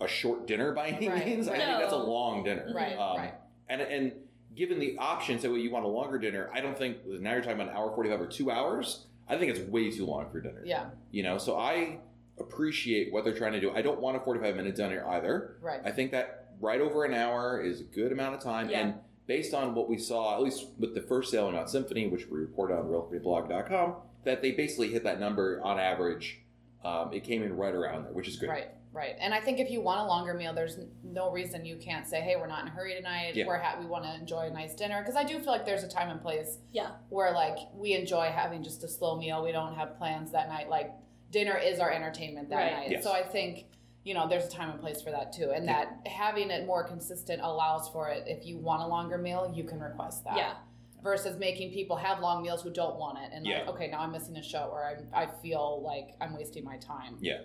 a 0.00 0.08
short 0.08 0.46
dinner 0.46 0.72
by 0.72 0.88
any 0.88 1.08
Right, 1.08 1.26
means. 1.26 1.48
I 1.48 1.52
right. 1.52 1.60
think 1.60 1.78
that's 1.78 1.92
a 1.92 1.96
long 1.96 2.44
dinner. 2.44 2.70
Right. 2.74 2.96
Um, 2.96 3.16
right. 3.18 3.34
And 3.68 3.80
and 3.80 4.12
given 4.54 4.78
the 4.78 4.96
option, 4.98 5.38
say, 5.38 5.48
well, 5.48 5.58
you 5.58 5.70
want 5.70 5.84
a 5.84 5.88
longer 5.88 6.18
dinner, 6.18 6.50
I 6.54 6.60
don't 6.60 6.76
think 6.78 6.98
now 7.06 7.32
you're 7.32 7.40
talking 7.42 7.56
about 7.60 7.70
an 7.70 7.76
hour 7.76 7.94
45 7.94 8.20
or 8.20 8.26
two 8.26 8.50
hours. 8.50 9.06
I 9.28 9.36
think 9.36 9.50
it's 9.54 9.60
way 9.68 9.90
too 9.90 10.06
long 10.06 10.30
for 10.30 10.40
dinner. 10.40 10.62
Yeah. 10.64 10.86
You 11.10 11.22
know, 11.22 11.36
so 11.38 11.58
I 11.58 11.98
appreciate 12.38 13.12
what 13.12 13.24
they're 13.24 13.34
trying 13.36 13.52
to 13.52 13.60
do. 13.60 13.70
I 13.72 13.82
don't 13.82 14.00
want 14.00 14.16
a 14.16 14.20
45 14.20 14.54
minute 14.56 14.76
dinner 14.76 15.04
either. 15.08 15.56
Right. 15.60 15.80
I 15.84 15.90
think 15.90 16.12
that 16.12 16.45
right 16.60 16.80
over 16.80 17.04
an 17.04 17.14
hour 17.14 17.60
is 17.60 17.80
a 17.80 17.84
good 17.84 18.12
amount 18.12 18.34
of 18.34 18.40
time. 18.42 18.68
Yeah. 18.70 18.80
And 18.80 18.94
based 19.26 19.54
on 19.54 19.74
what 19.74 19.88
we 19.88 19.98
saw, 19.98 20.34
at 20.36 20.42
least 20.42 20.66
with 20.78 20.94
the 20.94 21.02
first 21.02 21.30
sailing 21.30 21.56
on 21.56 21.66
Symphony, 21.68 22.08
which 22.08 22.26
we 22.28 22.38
reported 22.38 22.74
on 22.78 22.84
RoyalCaribbeanBlog.com, 22.86 23.94
that 24.24 24.42
they 24.42 24.52
basically 24.52 24.88
hit 24.88 25.04
that 25.04 25.20
number 25.20 25.60
on 25.62 25.78
average. 25.78 26.40
Um, 26.84 27.12
it 27.12 27.24
came 27.24 27.42
in 27.42 27.56
right 27.56 27.74
around 27.74 28.04
there, 28.04 28.12
which 28.12 28.28
is 28.28 28.36
good. 28.36 28.48
Right, 28.48 28.68
right. 28.92 29.16
And 29.20 29.34
I 29.34 29.40
think 29.40 29.58
if 29.58 29.70
you 29.70 29.80
want 29.80 30.00
a 30.00 30.04
longer 30.04 30.34
meal, 30.34 30.52
there's 30.54 30.78
no 31.02 31.30
reason 31.32 31.64
you 31.64 31.76
can't 31.76 32.06
say, 32.06 32.20
"Hey, 32.20 32.36
we're 32.36 32.46
not 32.46 32.62
in 32.62 32.68
a 32.68 32.70
hurry 32.70 32.94
tonight. 32.94 33.34
Yeah. 33.34 33.46
We're 33.46 33.58
ha- 33.58 33.76
we 33.80 33.86
want 33.86 34.04
to 34.04 34.14
enjoy 34.14 34.42
a 34.46 34.50
nice 34.50 34.74
dinner." 34.74 35.00
Because 35.00 35.16
I 35.16 35.24
do 35.24 35.38
feel 35.40 35.50
like 35.52 35.66
there's 35.66 35.82
a 35.82 35.88
time 35.88 36.10
and 36.10 36.20
place 36.20 36.58
Yeah. 36.72 36.90
where 37.08 37.32
like 37.32 37.58
we 37.74 37.94
enjoy 37.94 38.26
having 38.26 38.62
just 38.62 38.84
a 38.84 38.88
slow 38.88 39.16
meal. 39.16 39.42
We 39.42 39.50
don't 39.52 39.74
have 39.74 39.96
plans 39.98 40.30
that 40.32 40.48
night. 40.48 40.68
Like 40.68 40.92
dinner 41.32 41.56
is 41.58 41.80
our 41.80 41.90
entertainment 41.90 42.48
that 42.50 42.56
Right. 42.56 42.72
night. 42.72 42.90
Yes. 42.92 43.02
So 43.04 43.12
I 43.12 43.22
think 43.24 43.66
you 44.06 44.14
know 44.14 44.28
there's 44.28 44.46
a 44.46 44.50
time 44.50 44.70
and 44.70 44.80
place 44.80 45.02
for 45.02 45.10
that 45.10 45.32
too, 45.32 45.50
and 45.50 45.64
Yeah. 45.66 45.84
that 45.84 46.06
having 46.10 46.50
it 46.50 46.64
more 46.64 46.84
consistent 46.84 47.42
allows 47.42 47.88
for 47.88 48.08
it. 48.08 48.24
If 48.26 48.46
you 48.46 48.56
want 48.56 48.82
a 48.82 48.86
longer 48.86 49.18
meal, 49.18 49.52
you 49.54 49.64
can 49.64 49.80
request 49.80 50.24
that. 50.24 50.36
Yeah. 50.36 50.54
Versus 51.02 51.38
making 51.38 51.72
people 51.72 51.96
have 51.96 52.20
long 52.20 52.42
meals 52.42 52.62
who 52.62 52.70
don't 52.70 52.96
want 52.96 53.18
it, 53.18 53.30
and 53.32 53.44
like, 53.44 53.68
okay, 53.68 53.88
now 53.88 53.98
I'm 54.00 54.12
missing 54.12 54.36
a 54.36 54.42
show, 54.42 54.70
or 54.72 54.84
I'm, 54.84 55.06
I 55.12 55.26
feel 55.26 55.82
like 55.82 56.14
I'm 56.20 56.36
wasting 56.36 56.64
my 56.64 56.78
time. 56.78 57.18
Yeah. 57.20 57.42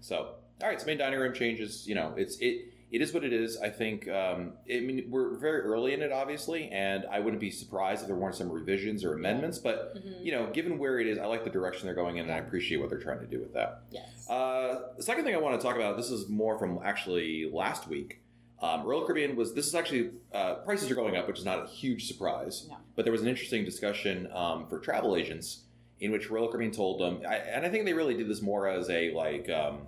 So, 0.00 0.34
all 0.62 0.68
right, 0.68 0.80
so 0.80 0.86
main 0.86 0.98
dining 0.98 1.18
room 1.18 1.34
changes. 1.34 1.86
You 1.88 1.94
know, 1.96 2.14
it's 2.16 2.36
it 2.38 2.72
it 2.92 3.02
is 3.02 3.12
what 3.12 3.24
it 3.24 3.32
is. 3.32 3.58
I 3.58 3.68
think. 3.70 4.08
Um, 4.08 4.52
I 4.70 4.80
mean, 4.80 5.06
we're 5.10 5.36
very 5.36 5.60
early 5.62 5.92
in 5.92 6.02
it, 6.02 6.12
obviously, 6.12 6.68
and 6.70 7.04
I 7.10 7.18
wouldn't 7.20 7.40
be 7.40 7.50
surprised 7.50 8.02
if 8.02 8.06
there 8.06 8.16
weren't 8.16 8.36
some 8.36 8.50
revisions 8.50 9.04
or 9.04 9.14
amendments. 9.14 9.58
But 9.58 9.96
Mhm. 9.96 10.24
you 10.24 10.32
know, 10.32 10.50
given 10.52 10.78
where 10.78 10.98
it 11.00 11.06
is, 11.06 11.18
I 11.18 11.26
like 11.26 11.44
the 11.44 11.50
direction 11.50 11.86
they're 11.86 11.94
going 11.94 12.16
in, 12.18 12.24
and 12.26 12.32
I 12.32 12.38
appreciate 12.38 12.78
what 12.78 12.90
they're 12.90 12.98
trying 13.00 13.20
to 13.20 13.26
do 13.26 13.40
with 13.40 13.52
that. 13.54 13.82
Yes. 13.90 14.28
Uh, 14.30 14.92
the 14.96 15.02
second 15.02 15.24
thing 15.24 15.34
I 15.34 15.38
want 15.38 15.60
to 15.60 15.64
talk 15.66 15.76
about, 15.76 15.96
this 15.96 16.10
is 16.10 16.28
more 16.28 16.58
from 16.58 16.78
actually 16.84 17.50
last 17.50 17.88
week. 17.88 18.20
Um, 18.62 18.84
Royal 18.84 19.04
Caribbean 19.04 19.36
was, 19.36 19.52
this 19.52 19.66
is 19.66 19.74
actually, 19.74 20.12
uh, 20.32 20.54
prices 20.64 20.90
are 20.90 20.94
going 20.94 21.14
up, 21.14 21.26
which 21.28 21.38
is 21.38 21.44
not 21.44 21.62
a 21.62 21.66
huge 21.66 22.06
surprise. 22.06 22.66
No. 22.70 22.76
But 22.94 23.04
there 23.04 23.12
was 23.12 23.20
an 23.20 23.28
interesting 23.28 23.66
discussion 23.66 24.28
um, 24.32 24.66
for 24.68 24.78
travel 24.78 25.14
agents 25.14 25.64
in 26.00 26.10
which 26.10 26.30
Royal 26.30 26.48
Caribbean 26.48 26.72
told 26.72 26.98
them, 27.00 27.20
I, 27.28 27.36
and 27.36 27.66
I 27.66 27.68
think 27.68 27.84
they 27.84 27.92
really 27.92 28.14
did 28.14 28.28
this 28.28 28.40
more 28.40 28.66
as 28.66 28.88
a, 28.88 29.12
like, 29.12 29.50
um, 29.50 29.80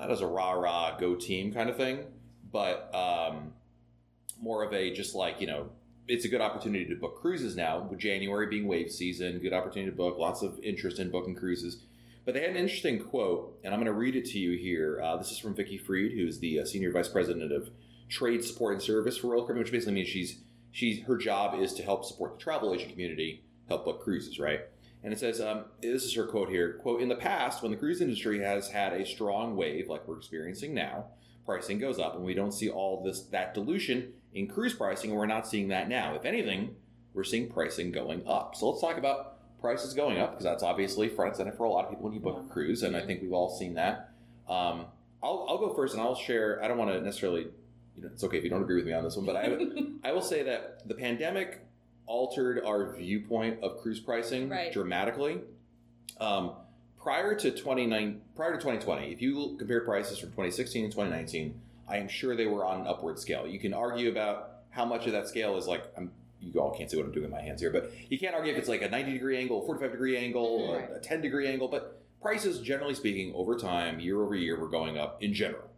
not 0.00 0.10
as 0.10 0.22
a 0.22 0.26
rah 0.26 0.52
rah 0.52 0.96
go 0.98 1.14
team 1.14 1.52
kind 1.52 1.68
of 1.68 1.76
thing, 1.76 2.06
but 2.50 2.92
um, 2.94 3.52
more 4.40 4.64
of 4.64 4.72
a 4.72 4.92
just 4.92 5.14
like, 5.14 5.40
you 5.40 5.46
know, 5.46 5.68
it's 6.08 6.24
a 6.24 6.28
good 6.28 6.40
opportunity 6.40 6.86
to 6.86 6.96
book 6.96 7.20
cruises 7.20 7.54
now, 7.54 7.86
with 7.88 8.00
January 8.00 8.46
being 8.48 8.66
wave 8.66 8.90
season, 8.90 9.38
good 9.38 9.52
opportunity 9.52 9.90
to 9.90 9.96
book, 9.96 10.18
lots 10.18 10.42
of 10.42 10.58
interest 10.60 10.98
in 10.98 11.10
booking 11.10 11.34
cruises. 11.34 11.84
But 12.24 12.34
they 12.34 12.40
had 12.40 12.50
an 12.50 12.56
interesting 12.56 12.98
quote, 12.98 13.58
and 13.62 13.72
I'm 13.72 13.80
going 13.80 13.92
to 13.92 13.98
read 13.98 14.16
it 14.16 14.24
to 14.26 14.38
you 14.38 14.58
here. 14.58 15.00
Uh, 15.02 15.16
this 15.18 15.30
is 15.30 15.38
from 15.38 15.54
Vicki 15.54 15.78
Freed, 15.78 16.12
who's 16.12 16.38
the 16.40 16.60
uh, 16.60 16.64
senior 16.64 16.90
vice 16.90 17.08
president 17.08 17.52
of 17.52 17.70
trade 18.08 18.44
support 18.44 18.72
and 18.74 18.82
service 18.82 19.18
for 19.18 19.28
Royal 19.28 19.44
Caribbean, 19.44 19.64
which 19.64 19.72
basically 19.72 19.94
means 19.94 20.08
she's 20.08 20.38
she's 20.72 21.02
her 21.04 21.16
job 21.16 21.60
is 21.60 21.74
to 21.74 21.82
help 21.82 22.04
support 22.04 22.38
the 22.38 22.42
travel 22.42 22.74
agent 22.74 22.90
community, 22.90 23.44
help 23.68 23.84
book 23.84 24.02
cruises, 24.02 24.38
right? 24.38 24.60
And 25.02 25.12
it 25.12 25.18
says, 25.18 25.40
um, 25.40 25.64
this 25.80 26.04
is 26.04 26.14
her 26.14 26.26
quote 26.26 26.50
here: 26.50 26.74
"Quote: 26.74 27.00
In 27.00 27.08
the 27.08 27.16
past, 27.16 27.62
when 27.62 27.70
the 27.70 27.76
cruise 27.76 28.00
industry 28.00 28.40
has 28.40 28.68
had 28.68 28.92
a 28.92 29.06
strong 29.06 29.56
wave 29.56 29.88
like 29.88 30.06
we're 30.06 30.18
experiencing 30.18 30.74
now, 30.74 31.06
pricing 31.46 31.78
goes 31.78 31.98
up, 31.98 32.14
and 32.14 32.24
we 32.24 32.34
don't 32.34 32.52
see 32.52 32.68
all 32.68 33.02
this 33.02 33.22
that 33.22 33.54
dilution 33.54 34.12
in 34.34 34.46
cruise 34.46 34.74
pricing, 34.74 35.10
and 35.10 35.18
we're 35.18 35.26
not 35.26 35.46
seeing 35.46 35.68
that 35.68 35.88
now. 35.88 36.14
If 36.14 36.24
anything, 36.24 36.76
we're 37.14 37.24
seeing 37.24 37.48
pricing 37.48 37.92
going 37.92 38.26
up. 38.26 38.54
So 38.56 38.68
let's 38.68 38.80
talk 38.80 38.98
about." 38.98 39.36
prices 39.60 39.94
going 39.94 40.18
up 40.18 40.30
because 40.30 40.44
that's 40.44 40.62
obviously 40.62 41.08
front 41.08 41.28
and 41.28 41.36
center 41.36 41.52
for 41.52 41.64
a 41.64 41.70
lot 41.70 41.84
of 41.84 41.90
people 41.90 42.04
when 42.04 42.14
you 42.14 42.20
book 42.20 42.42
a 42.44 42.52
cruise, 42.52 42.82
and 42.82 42.96
I 42.96 43.02
think 43.02 43.22
we've 43.22 43.32
all 43.32 43.50
seen 43.50 43.74
that. 43.74 44.10
Um, 44.48 44.86
I'll, 45.22 45.46
I'll 45.48 45.58
go 45.58 45.74
first, 45.74 45.94
and 45.94 46.02
I'll 46.02 46.14
share. 46.14 46.62
I 46.62 46.68
don't 46.68 46.78
want 46.78 46.90
to 46.90 47.00
necessarily, 47.00 47.42
you 47.96 48.02
know, 48.02 48.08
it's 48.12 48.24
okay 48.24 48.38
if 48.38 48.44
you 48.44 48.50
don't 48.50 48.62
agree 48.62 48.76
with 48.76 48.86
me 48.86 48.92
on 48.92 49.04
this 49.04 49.16
one, 49.16 49.26
but 49.26 49.36
I, 49.36 49.58
I 50.08 50.12
will 50.12 50.22
say 50.22 50.42
that 50.44 50.88
the 50.88 50.94
pandemic 50.94 51.66
altered 52.06 52.62
our 52.64 52.92
viewpoint 52.94 53.62
of 53.62 53.78
cruise 53.80 54.00
pricing 54.00 54.48
Right. 54.48 54.72
dramatically. 54.72 55.40
Um, 56.18 56.52
prior 56.98 57.34
to 57.34 57.50
29, 57.50 58.20
prior 58.34 58.52
to 58.52 58.58
2020, 58.58 59.12
if 59.12 59.22
you 59.22 59.54
compare 59.58 59.80
prices 59.82 60.18
from 60.18 60.30
2016 60.30 60.84
and 60.84 60.92
2019, 60.92 61.54
I 61.88 61.96
am 61.98 62.08
sure 62.08 62.36
they 62.36 62.46
were 62.46 62.64
on 62.64 62.82
an 62.82 62.86
upward 62.86 63.18
scale. 63.18 63.46
You 63.46 63.58
can 63.58 63.72
argue 63.74 64.10
about 64.10 64.50
how 64.70 64.84
much 64.84 65.06
of 65.06 65.12
that 65.12 65.26
scale 65.28 65.56
is 65.56 65.66
like 65.66 65.84
I'm 65.96 66.12
you 66.42 66.58
all 66.58 66.74
can't 66.74 66.90
see 66.90 66.96
what 66.96 67.04
I'm 67.04 67.12
doing 67.12 67.24
with 67.24 67.32
my 67.32 67.42
hands 67.42 67.60
here, 67.60 67.70
but 67.70 67.92
you 68.08 68.18
can't 68.18 68.34
argue 68.34 68.50
if 68.50 68.56
it's 68.58 68.68
like 68.68 68.80
a 68.80 68.88
90 68.88 69.12
degree 69.12 69.36
angle, 69.36 69.60
45 69.66 69.90
degree 69.92 70.16
angle, 70.16 70.72
Right. 70.72 70.88
a, 70.90 70.94
a 70.94 70.98
10 71.00 71.20
degree 71.20 71.46
angle, 71.46 71.68
but 71.68 72.00
prices, 72.22 72.60
generally 72.60 72.94
speaking, 72.94 73.34
over 73.34 73.58
time, 73.58 74.00
year 74.00 74.22
over 74.22 74.34
year, 74.34 74.58
were 74.58 74.68
going 74.68 74.96
up 74.96 75.22
in 75.22 75.34
general, 75.34 75.68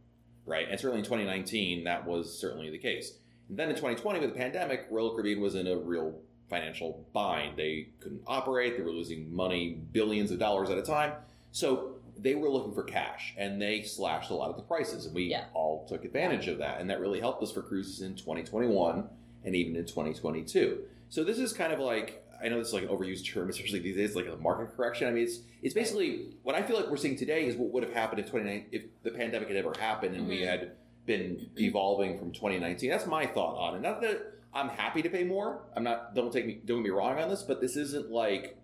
right? 0.47 0.69
And 0.71 0.79
certainly 0.79 1.01
in 1.01 1.05
2019, 1.05 1.83
that 1.83 2.07
was 2.07 2.39
certainly 2.39 2.71
the 2.71 2.79
case. 2.79 3.15
And 3.49 3.59
then 3.59 3.69
in 3.69 3.75
2020, 3.77 4.21
with 4.21 4.33
the 4.33 4.39
pandemic, 4.39 4.87
Royal 4.91 5.11
Caribbean 5.11 5.41
was 5.41 5.55
in 5.55 5.67
a 5.67 5.77
real 5.77 6.19
financial 6.49 7.07
bind. 7.13 7.57
They 7.57 7.89
couldn't 8.01 8.23
operate, 8.27 8.77
they 8.77 8.83
were 8.83 8.91
losing 8.93 9.35
money, 9.35 9.79
billions 9.93 10.31
of 10.31 10.39
dollars 10.39 10.71
at 10.71 10.79
a 10.79 10.83
time. 10.83 11.13
So 11.51 11.97
they 12.19 12.35
were 12.35 12.49
looking 12.51 12.75
for 12.75 12.83
cash 12.83 13.35
and 13.39 13.61
they 13.61 13.83
slashed 13.83 14.31
a 14.31 14.35
lot 14.35 14.51
of 14.51 14.57
the 14.57 14.63
prices. 14.63 15.07
And 15.07 15.15
we 15.15 15.25
Yeah. 15.25 15.47
all 15.55 15.87
took 15.89 16.05
advantage 16.05 16.49
of 16.49 16.59
that. 16.59 16.81
And 16.81 16.91
that 16.91 17.01
really 17.01 17.21
helped 17.21 17.43
us 17.43 17.51
for 17.53 17.63
cruises 17.63 18.03
in 18.03 18.15
2021 18.17 19.09
and 19.45 19.57
even 19.57 19.77
in 19.77 19.85
2022. 19.87 20.85
So 21.09 21.25
this 21.25 21.39
is 21.39 21.53
kind 21.53 21.73
of 21.73 21.79
like 21.79 22.19
I 22.45 22.49
know 22.49 22.59
this 22.59 22.69
is 22.69 22.75
like 22.75 22.83
an 22.83 22.89
overused 22.89 23.25
term, 23.33 23.49
especially 23.51 23.79
these 23.79 23.97
days, 23.97 24.17
like 24.17 24.27
a 24.27 24.37
market 24.37 24.77
correction. 24.77 25.07
I 25.07 25.13
mean, 25.13 25.25
it's 25.25 25.41
it's 25.63 25.75
basically 25.75 26.35
what 26.43 26.55
I 26.57 26.63
feel 26.63 26.77
like 26.77 26.89
we're 26.91 26.97
seeing 26.97 27.17
today 27.17 27.47
is 27.47 27.55
what 27.57 27.71
would 27.73 27.83
have 27.85 27.93
happened 27.93 28.19
if 28.21 28.29
29 28.31 28.67
if 28.73 28.83
the 29.05 29.11
pandemic 29.13 29.49
had 29.49 29.57
ever 29.57 29.73
happened 29.79 30.17
and 30.17 30.27
we 30.29 30.39
Mhm. 30.41 30.47
had 30.47 30.73
been 31.07 31.51
evolving 31.59 32.19
from 32.19 32.33
2019. 32.33 32.91
That's 32.91 33.07
my 33.07 33.27
thought 33.27 33.57
on 33.57 33.77
it. 33.77 33.81
Not 33.81 34.01
that 34.03 34.35
I'm 34.55 34.69
happy 34.69 35.03
to 35.03 35.09
pay 35.09 35.25
more. 35.25 35.63
I'm 35.75 35.85
not. 35.85 36.15
Don't 36.15 36.33
take 36.33 36.47
me. 36.47 36.61
Don't 36.65 36.79
get 36.79 36.85
me 36.85 36.91
wrong 36.91 37.19
on 37.19 37.29
this, 37.29 37.43
but 37.43 37.61
this 37.61 37.77
isn't 37.77 38.11
like. 38.11 38.59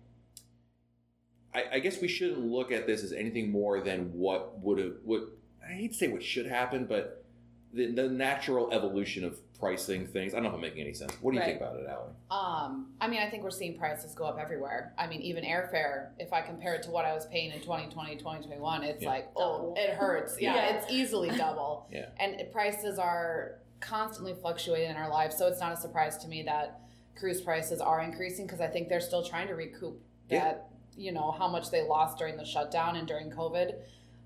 I, 1.53 1.63
I 1.73 1.79
guess 1.79 1.99
we 1.99 2.07
shouldn't 2.07 2.39
look 2.39 2.71
at 2.71 2.85
this 2.85 3.03
as 3.03 3.11
anything 3.11 3.51
more 3.51 3.81
than 3.81 4.13
what 4.13 4.59
would 4.59 4.77
have. 4.77 4.93
What 5.03 5.23
I 5.67 5.73
hate 5.73 5.93
to 5.93 5.97
say 5.97 6.07
what 6.07 6.23
should 6.23 6.45
happen, 6.45 6.85
but 6.85 7.25
the, 7.73 7.91
the 7.91 8.07
natural 8.07 8.71
evolution 8.71 9.23
of 9.23 9.39
pricing 9.63 10.07
things. 10.07 10.33
I 10.33 10.37
don't 10.37 10.43
know 10.43 10.49
if 10.49 10.55
I'm 10.55 10.61
making 10.61 10.81
any 10.81 10.93
sense. 10.93 11.13
What 11.21 11.31
do 11.31 11.35
you 11.35 11.41
Right. 11.41 11.49
think 11.59 11.61
about 11.61 11.75
it, 11.79 11.87
Allie? 11.87 12.13
Um, 12.31 12.93
I 13.01 13.07
mean, 13.07 13.19
I 13.19 13.29
think 13.29 13.43
we're 13.43 13.51
seeing 13.51 13.77
prices 13.77 14.15
go 14.15 14.23
up 14.25 14.39
everywhere. 14.39 14.93
I 14.97 15.05
mean, 15.07 15.21
even 15.21 15.43
airfare, 15.43 16.11
if 16.17 16.31
I 16.31 16.41
compare 16.41 16.75
it 16.75 16.83
to 16.83 16.91
what 16.91 17.03
I 17.05 17.13
was 17.13 17.25
paying 17.25 17.51
in 17.51 17.59
2020, 17.61 18.15
2021, 18.15 18.83
it's 18.83 19.03
Yeah. 19.03 19.09
like, 19.09 19.29
oh, 19.35 19.73
it 19.75 19.89
hurts. 19.91 20.39
Yeah, 20.39 20.55
Yeah. 20.55 20.75
it's 20.77 20.85
easily 20.89 21.29
double. 21.31 21.87
Yeah. 21.91 22.05
And 22.19 22.41
prices 22.51 22.97
are 22.99 23.59
constantly 23.81 24.33
fluctuating 24.33 24.91
in 24.91 24.95
our 24.95 25.09
lives. 25.09 25.35
So 25.37 25.47
it's 25.47 25.59
not 25.59 25.71
a 25.73 25.77
surprise 25.77 26.17
to 26.19 26.27
me 26.29 26.43
that 26.43 26.79
cruise 27.15 27.41
prices 27.41 27.81
are 27.81 27.99
increasing 28.01 28.45
because 28.45 28.61
I 28.61 28.67
think 28.67 28.87
they're 28.87 29.01
still 29.01 29.23
trying 29.23 29.47
to 29.47 29.55
recoup 29.55 30.01
Yeah. 30.29 30.39
that, 30.45 30.67
you 30.95 31.11
know, 31.11 31.31
how 31.31 31.47
much 31.49 31.69
they 31.69 31.81
lost 31.81 32.17
during 32.17 32.37
the 32.37 32.45
shutdown 32.45 32.95
and 32.95 33.05
during 33.07 33.29
COVID. 33.31 33.75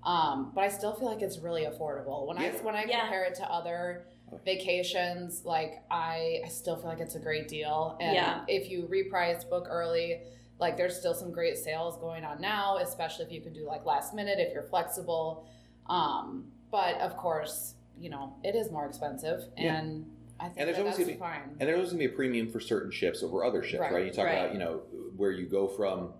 Um, 0.04 0.52
but 0.54 0.62
I 0.62 0.68
still 0.68 0.92
feel 0.94 1.08
like 1.08 1.22
it's 1.22 1.38
really 1.38 1.64
affordable. 1.64 2.26
When 2.26 2.36
Yeah. 2.36 2.52
I 2.56 2.62
when 2.62 2.76
I 2.76 2.84
Yeah. 2.84 3.00
compare 3.00 3.24
it 3.24 3.34
to 3.36 3.50
other 3.50 4.06
vacations, 4.44 5.44
like 5.44 5.82
I, 5.90 6.40
I 6.44 6.48
still 6.48 6.76
feel 6.76 6.88
like 6.88 7.00
it's 7.00 7.14
a 7.14 7.20
great 7.20 7.48
deal. 7.48 7.96
And 8.00 8.14
Yeah. 8.14 8.44
if 8.48 8.70
you 8.70 8.82
reprice, 8.90 9.48
book 9.48 9.66
early, 9.68 10.20
like 10.58 10.76
there's 10.76 10.96
still 10.98 11.14
some 11.14 11.32
great 11.32 11.56
sales 11.58 11.96
going 11.98 12.24
on 12.24 12.40
now, 12.40 12.78
especially 12.78 13.24
if 13.26 13.32
you 13.32 13.40
can 13.40 13.52
do 13.52 13.66
like 13.66 13.84
last 13.84 14.14
minute 14.14 14.38
if 14.38 14.52
you're 14.52 14.62
flexible. 14.64 15.46
Um, 15.86 16.46
but 16.70 16.96
of 17.00 17.16
course, 17.16 17.74
you 17.98 18.10
know 18.10 18.34
it 18.42 18.54
is 18.56 18.70
more 18.72 18.86
expensive, 18.86 19.44
Yeah. 19.56 19.76
and 19.76 20.10
I 20.40 20.46
think 20.46 20.58
And 20.58 20.66
there's 20.66 20.76
that 20.78 20.82
always 20.82 20.96
that's 20.96 21.06
gonna 21.06 21.12
be- 21.16 21.38
fine. 21.40 21.56
And 21.60 21.68
there's 21.68 21.76
always 21.76 21.90
going 21.90 22.02
to 22.02 22.08
be 22.08 22.12
a 22.12 22.16
premium 22.16 22.50
for 22.50 22.58
certain 22.58 22.90
ships 22.90 23.22
over 23.22 23.44
other 23.44 23.62
ships, 23.62 23.80
right? 23.80 23.92
Right, 23.92 24.06
You 24.06 24.12
talk 24.12 24.24
right. 24.26 24.32
about, 24.38 24.52
you 24.52 24.58
know, 24.58 24.78
where 25.16 25.30
you 25.30 25.46
go 25.46 25.68
from 25.68 26.12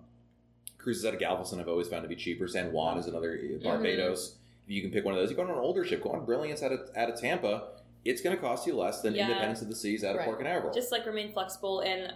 cruises 0.77 1.03
out 1.05 1.13
of 1.13 1.19
Galveston, 1.19 1.59
I've 1.59 1.67
always 1.67 1.89
found 1.89 2.03
to 2.03 2.07
be 2.07 2.15
cheaper. 2.15 2.47
San 2.47 2.71
Juan 2.71 2.97
is 2.97 3.07
another, 3.07 3.37
uh, 3.55 3.63
Barbados. 3.63 4.37
If 4.65 4.71
you 4.71 4.81
can 4.81 4.91
pick 4.91 5.03
one 5.03 5.13
of 5.13 5.19
those, 5.19 5.29
you 5.31 5.35
go 5.35 5.41
on 5.43 5.49
an 5.49 5.55
older 5.57 5.83
ship, 5.83 6.01
go 6.01 6.11
on 6.11 6.23
Brilliance 6.25 6.63
out 6.63 6.71
of, 6.71 6.89
out 6.95 7.09
of 7.09 7.19
Tampa, 7.19 7.69
it's 8.05 8.21
going 8.21 8.35
to 8.35 8.41
cost 8.41 8.65
you 8.67 8.75
less 8.77 9.01
than 9.01 9.15
Yeah. 9.15 9.27
Independence 9.27 9.61
of 9.61 9.67
the 9.67 9.75
Seas 9.75 10.03
out 10.03 10.11
of 10.11 10.17
Right. 10.19 10.25
Port 10.25 10.37
Canaveral. 10.37 10.73
just 10.73 10.91
like 10.91 11.05
remain 11.05 11.31
flexible 11.33 11.81
and 11.81 12.13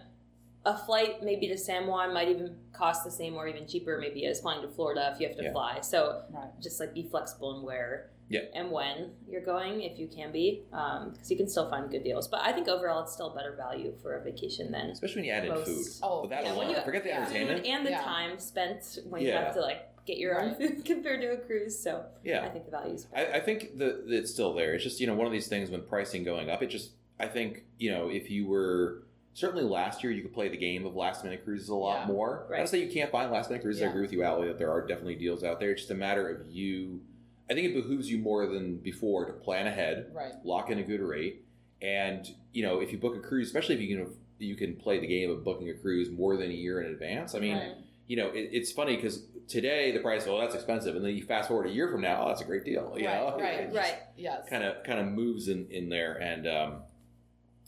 a 0.65 0.77
flight 0.77 1.23
maybe 1.23 1.47
to 1.47 1.57
San 1.57 1.87
Juan 1.87 2.13
might 2.13 2.27
even 2.27 2.55
cost 2.73 3.03
the 3.03 3.11
same 3.11 3.35
or 3.35 3.47
even 3.47 3.65
cheaper 3.67 3.97
maybe 3.99 4.25
as 4.25 4.41
flying 4.41 4.61
to 4.61 4.67
Florida 4.67 5.11
if 5.13 5.19
you 5.19 5.27
have 5.27 5.35
to 5.37 5.43
Yeah. 5.43 5.51
fly. 5.51 5.79
So 5.81 6.23
Right. 6.29 6.49
just 6.61 6.79
like 6.79 6.93
be 6.93 7.03
flexible 7.09 7.57
in 7.57 7.63
where 7.63 8.11
Yeah. 8.27 8.41
and 8.53 8.69
when 8.69 9.15
you're 9.27 9.41
going 9.41 9.81
if 9.81 9.97
you 9.97 10.07
can 10.07 10.31
be 10.31 10.65
um, 10.71 11.11
because 11.11 11.31
you 11.31 11.37
can 11.37 11.47
still 11.47 11.67
find 11.69 11.89
good 11.89 12.03
deals. 12.03 12.27
But 12.27 12.41
I 12.43 12.51
think 12.51 12.67
overall 12.67 13.01
it's 13.01 13.13
still 13.13 13.31
better 13.31 13.53
value 13.55 13.93
for 14.03 14.17
a 14.17 14.21
vacation 14.23 14.71
than 14.71 14.91
Especially 14.91 15.21
when 15.21 15.25
you 15.25 15.31
add 15.31 15.45
in 15.45 15.49
Most- 15.49 15.65
food. 15.67 16.05
Oh, 16.07 16.21
With 16.21 16.29
that 16.31 16.43
yeah, 16.43 16.53
alone, 16.53 16.69
you- 16.69 16.81
forget 16.81 17.03
the 17.03 17.09
yeah. 17.09 17.21
entertainment. 17.23 17.59
food 17.61 17.67
and 17.71 17.85
the 17.87 17.91
Yeah. 17.91 18.01
time 18.03 18.37
spent 18.37 18.99
when 19.09 19.21
you 19.23 19.31
have 19.31 19.53
to 19.55 19.61
like 19.61 19.87
get 20.09 20.17
your 20.17 20.39
own 20.41 20.55
food 20.55 20.83
compared 20.85 21.21
to 21.21 21.27
a 21.33 21.37
cruise. 21.37 21.77
So 21.77 22.03
Yeah. 22.23 22.45
I 22.45 22.49
think 22.49 22.65
the 22.65 22.71
value 22.71 22.95
is 22.95 23.07
I, 23.15 23.25
I 23.25 23.39
think 23.39 23.77
that 23.77 24.07
that 24.07 24.15
it's 24.15 24.31
still 24.31 24.53
there. 24.53 24.73
It's 24.73 24.83
just 24.83 24.99
you 24.99 25.07
know 25.07 25.13
one 25.13 25.27
of 25.27 25.31
these 25.33 25.47
things 25.47 25.69
when 25.69 25.81
pricing 25.83 26.23
going 26.23 26.49
up. 26.49 26.61
It 26.63 26.67
just 26.67 26.91
I 27.19 27.27
think 27.27 27.63
you 27.77 27.91
know 27.91 28.09
if 28.09 28.29
you 28.29 28.47
were 28.47 29.03
certainly 29.33 29.63
last 29.63 30.03
year 30.03 30.11
you 30.11 30.21
could 30.21 30.33
play 30.33 30.49
the 30.49 30.57
game 30.57 30.85
of 30.85 30.95
last 30.95 31.23
minute 31.23 31.43
cruises 31.45 31.69
a 31.69 31.75
lot 31.75 32.01
Yeah. 32.01 32.13
more. 32.13 32.47
I 32.53 32.57
don't 32.57 32.67
say 32.67 32.83
you 32.83 32.91
can't 32.91 33.11
find 33.11 33.31
last 33.31 33.49
minute 33.49 33.61
cruises. 33.63 33.83
I 33.83 33.87
agree 33.87 34.01
with 34.01 34.11
you, 34.11 34.23
Allie, 34.23 34.47
that 34.47 34.57
there 34.57 34.71
are 34.71 34.85
definitely 34.85 35.15
deals 35.15 35.43
out 35.43 35.59
there. 35.59 35.71
It's 35.71 35.81
just 35.83 35.91
a 35.91 35.95
matter 35.95 36.27
of 36.27 36.47
you. 36.47 37.01
I 37.49 37.53
think 37.53 37.67
it 37.67 37.73
behooves 37.73 38.09
you 38.11 38.17
more 38.19 38.45
than 38.47 38.77
before 38.77 39.25
to 39.25 39.33
plan 39.33 39.65
ahead, 39.67 40.11
Right. 40.13 40.33
lock 40.43 40.69
in 40.69 40.77
a 40.79 40.83
good 40.83 41.01
rate, 41.01 41.45
and 41.81 42.27
you 42.53 42.63
know 42.63 42.79
if 42.81 42.91
you 42.91 42.97
book 42.97 43.15
a 43.15 43.19
cruise, 43.19 43.47
especially 43.47 43.75
if 43.75 43.81
you 43.81 43.95
can 43.95 44.13
you 44.39 44.55
can 44.55 44.75
play 44.75 44.99
the 44.99 45.07
game 45.07 45.29
of 45.29 45.43
booking 45.43 45.69
a 45.69 45.73
cruise 45.73 46.09
more 46.09 46.37
than 46.37 46.49
a 46.49 46.53
year 46.53 46.81
in 46.81 46.91
advance. 46.91 47.35
I 47.35 47.39
mean, 47.39 47.57
Right. 47.57 47.75
you 48.07 48.15
know, 48.15 48.29
it, 48.29 48.49
it's 48.53 48.71
funny 48.71 48.95
because 48.95 49.25
today 49.49 49.91
the 49.91 49.99
price, 49.99 50.25
oh, 50.27 50.39
that's 50.39 50.55
expensive, 50.55 50.95
and 50.95 51.03
then 51.03 51.15
you 51.15 51.23
fast 51.23 51.49
forward 51.49 51.67
a 51.67 51.71
year 51.71 51.89
from 51.91 52.01
now, 52.01 52.23
oh, 52.23 52.27
that's 52.29 52.41
a 52.41 52.45
great 52.45 52.63
deal. 52.63 52.93
You 52.95 53.03
know, 53.03 53.35
Right, 53.37 53.43
right, 53.43 53.59
It 53.61 53.75
right. 53.75 53.95
Yes. 54.15 54.47
Kind 54.49 54.63
of, 54.63 54.83
kind 54.83 54.99
of 54.99 55.07
moves 55.07 55.49
in 55.49 55.67
in 55.69 55.89
there, 55.89 56.13
and 56.13 56.47
um, 56.47 56.73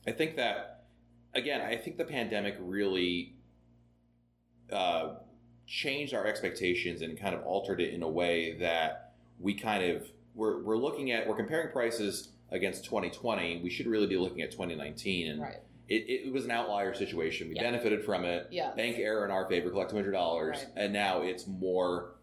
I 0.07 0.11
think 0.11 0.37
that 0.37 0.85
again, 1.33 1.61
I 1.61 1.75
think 1.75 1.97
the 1.97 2.05
pandemic 2.05 2.55
really 2.59 3.35
uh, 4.71 5.15
changed 5.67 6.13
our 6.13 6.25
expectations 6.25 7.01
and 7.01 7.19
kind 7.19 7.35
of 7.35 7.43
altered 7.43 7.81
it 7.81 7.93
in 7.93 8.03
a 8.03 8.09
way 8.09 8.57
that 8.59 9.13
we 9.39 9.53
kind 9.53 9.83
of 9.83 10.07
we're 10.35 10.61
we're 10.63 10.77
looking 10.77 11.11
at 11.11 11.27
we're 11.27 11.35
comparing 11.35 11.71
prices 11.71 12.29
against 12.51 12.85
2020. 12.85 13.61
We 13.63 13.69
should 13.69 13.87
really 13.87 14.07
be 14.07 14.17
looking 14.17 14.41
at 14.41 14.51
2019, 14.51 15.31
and 15.31 15.41
Right. 15.41 15.57
It, 15.91 16.27
it 16.27 16.33
was 16.33 16.45
an 16.45 16.51
outlier 16.51 16.93
situation. 16.93 17.49
We 17.49 17.55
Yeah. 17.55 17.63
benefited 17.63 18.03
from 18.05 18.23
it 18.25 18.47
Yes. 18.51 18.75
bank 18.75 18.97
error 18.97 19.25
in 19.25 19.31
our 19.31 19.47
favor, 19.49 19.69
collect 19.69 19.89
two 19.89 19.97
hundred 19.97 20.11
dollars, 20.11 20.57
Right. 20.57 20.67
and 20.83 20.93
now 20.93 21.21
it's 21.21 21.45
more 21.47 22.15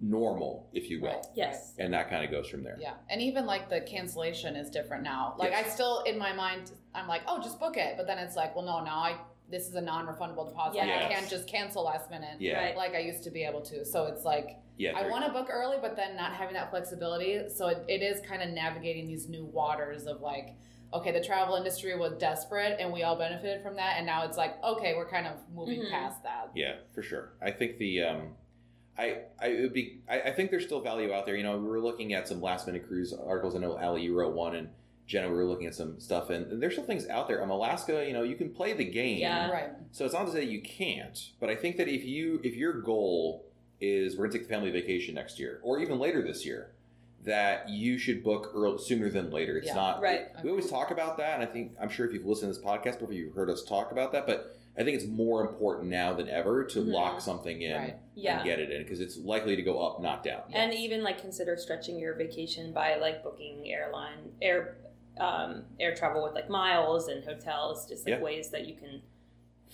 normal, 0.00 0.68
if 0.74 0.90
you 0.90 1.00
will, 1.00 1.08
Right. 1.10 1.24
yes. 1.34 1.74
and 1.78 1.94
that 1.94 2.10
kind 2.10 2.24
of 2.24 2.30
goes 2.30 2.48
from 2.48 2.62
there. 2.62 2.76
Yeah, 2.78 2.94
and 3.08 3.22
even 3.22 3.46
like 3.46 3.68
the 3.70 3.80
cancellation 3.80 4.56
is 4.56 4.68
different 4.70 5.02
now. 5.02 5.34
Like 5.38 5.52
Yes. 5.52 5.66
I 5.66 5.68
still 5.70 6.00
in 6.02 6.18
my 6.18 6.32
mind, 6.32 6.72
I'm 6.94 7.08
like, 7.08 7.22
oh, 7.26 7.40
just 7.40 7.58
book 7.58 7.76
it. 7.76 7.96
But 7.96 8.06
then 8.06 8.18
it's 8.18 8.36
like, 8.36 8.54
well, 8.54 8.64
no, 8.64 8.84
now 8.84 8.98
I 8.98 9.16
this 9.50 9.68
is 9.68 9.74
a 9.74 9.80
non-refundable 9.80 10.48
deposit. 10.48 10.78
Like, 10.78 10.88
I 10.90 11.08
can't 11.08 11.28
just 11.28 11.46
cancel 11.46 11.84
last 11.84 12.10
minute. 12.10 12.40
Yeah, 12.40 12.58
Right. 12.64 12.76
Like 12.76 12.94
I 12.94 13.00
used 13.00 13.22
to 13.24 13.30
be 13.30 13.44
able 13.44 13.60
to. 13.62 13.84
So 13.84 14.06
it's 14.06 14.24
like 14.24 14.56
yeah. 14.78 14.96
I 14.98 15.08
want 15.08 15.24
to 15.26 15.30
book 15.32 15.48
early, 15.50 15.76
but 15.80 15.94
then 15.96 16.16
not 16.16 16.32
having 16.32 16.54
that 16.54 16.70
flexibility. 16.70 17.48
So 17.50 17.68
it, 17.68 17.84
it 17.86 18.02
is 18.02 18.20
kind 18.26 18.42
of 18.42 18.48
navigating 18.50 19.06
these 19.06 19.28
new 19.28 19.44
waters 19.44 20.06
of 20.06 20.20
like, 20.20 20.54
okay, 20.94 21.12
the 21.12 21.22
travel 21.22 21.56
industry 21.56 21.96
was 21.98 22.12
desperate 22.14 22.76
and 22.80 22.92
we 22.92 23.02
all 23.02 23.16
benefited 23.16 23.62
from 23.62 23.76
that, 23.76 23.94
and 23.98 24.06
now 24.06 24.24
it's 24.24 24.36
like, 24.38 24.62
okay, 24.62 24.94
we're 24.96 25.08
kind 25.08 25.26
of 25.26 25.34
moving 25.54 25.80
Mhm. 25.80 25.90
past 25.90 26.22
that. 26.22 26.50
Yeah, 26.54 26.76
for 26.94 27.02
sure. 27.02 27.32
I 27.42 27.50
think 27.50 27.78
the 27.78 28.02
um, 28.02 28.28
I 28.96 29.22
I 29.40 29.46
it 29.48 29.60
would 29.62 29.72
be 29.72 30.00
I, 30.08 30.20
I 30.22 30.32
think 30.32 30.50
there's 30.50 30.64
still 30.64 30.80
value 30.80 31.12
out 31.12 31.26
there. 31.26 31.36
You 31.36 31.42
know, 31.42 31.58
we 31.58 31.66
were 31.66 31.80
looking 31.80 32.14
at 32.14 32.28
some 32.28 32.40
last 32.40 32.66
minute 32.66 32.86
cruise 32.86 33.12
articles. 33.12 33.54
I 33.56 33.58
know 33.58 33.76
Allie 33.78 34.02
you 34.02 34.14
wrote 34.14 34.34
one, 34.34 34.54
and 34.54 34.68
Jenna 35.06 35.28
we 35.28 35.34
were 35.34 35.44
looking 35.44 35.66
at 35.66 35.74
some 35.74 35.98
stuff, 36.00 36.30
and, 36.30 36.46
and 36.50 36.62
there's 36.62 36.74
still 36.74 36.84
things 36.84 37.08
out 37.08 37.26
there. 37.28 37.42
Um, 37.42 37.50
Alaska, 37.50 38.06
you 38.06 38.12
know, 38.12 38.22
you 38.22 38.36
can 38.36 38.50
play 38.50 38.72
the 38.72 38.84
game. 38.84 39.18
Yeah. 39.18 39.50
Right. 39.50 39.70
So 39.90 40.04
it's 40.04 40.14
not 40.14 40.26
to 40.26 40.32
say 40.32 40.44
you 40.44 40.62
can't, 40.62 41.18
but 41.40 41.50
I 41.50 41.56
think 41.56 41.76
that 41.78 41.88
if 41.88 42.04
you 42.04 42.40
if 42.44 42.54
your 42.54 42.80
goal 42.80 43.44
is 43.80 44.16
we're 44.16 44.26
gonna 44.26 44.38
take 44.38 44.48
the 44.48 44.54
family 44.54 44.70
vacation 44.70 45.14
next 45.16 45.38
year 45.40 45.60
or 45.64 45.80
even 45.80 45.98
later 45.98 46.22
this 46.22 46.46
year, 46.46 46.70
that 47.24 47.68
you 47.68 47.98
should 47.98 48.22
book 48.22 48.52
early, 48.54 48.78
sooner 48.78 49.08
than 49.10 49.30
later. 49.30 49.56
It's 49.58 49.68
Yeah. 49.68 49.74
not 49.74 50.00
Right. 50.02 50.26
We 50.42 50.50
always 50.50 50.68
talk 50.70 50.90
about 50.90 51.16
that, 51.18 51.34
and 51.34 51.42
I 51.42 51.46
think 51.50 51.72
I'm 51.80 51.88
sure 51.88 52.06
if 52.06 52.12
you've 52.12 52.26
listened 52.26 52.52
to 52.54 52.58
this 52.60 52.64
podcast 52.66 52.98
before, 53.00 53.12
you've 53.14 53.34
heard 53.34 53.48
us 53.50 53.64
talk 53.64 53.92
about 53.92 54.12
that. 54.12 54.26
But 54.26 54.54
I 54.76 54.82
think 54.82 54.96
it's 54.96 55.06
more 55.06 55.40
important 55.40 55.88
now 55.88 56.12
than 56.14 56.28
ever 56.28 56.64
to 56.64 56.80
Mhm. 56.80 56.92
lock 56.92 57.20
something 57.20 57.62
in 57.62 57.76
Right. 57.76 57.96
Yeah. 58.14 58.36
and 58.36 58.44
get 58.44 58.58
it 58.58 58.70
in 58.70 58.82
because 58.82 59.00
it's 59.00 59.16
likely 59.16 59.56
to 59.56 59.62
go 59.62 59.80
up, 59.80 60.00
not 60.02 60.22
down. 60.24 60.42
and 60.52 60.74
even 60.74 61.02
like 61.02 61.18
consider 61.18 61.56
stretching 61.56 61.98
your 61.98 62.14
vacation 62.14 62.72
by 62.72 62.96
like 62.96 63.22
booking 63.22 63.70
airline 63.70 64.32
air 64.42 64.76
um, 65.16 65.64
air 65.78 65.94
travel 65.94 66.24
with 66.24 66.34
like 66.34 66.50
miles 66.50 67.06
and 67.06 67.24
hotels 67.24 67.88
just 67.88 68.04
like 68.04 68.16
Yeah. 68.16 68.20
ways 68.20 68.50
that 68.50 68.66
you 68.66 68.74
can 68.74 69.00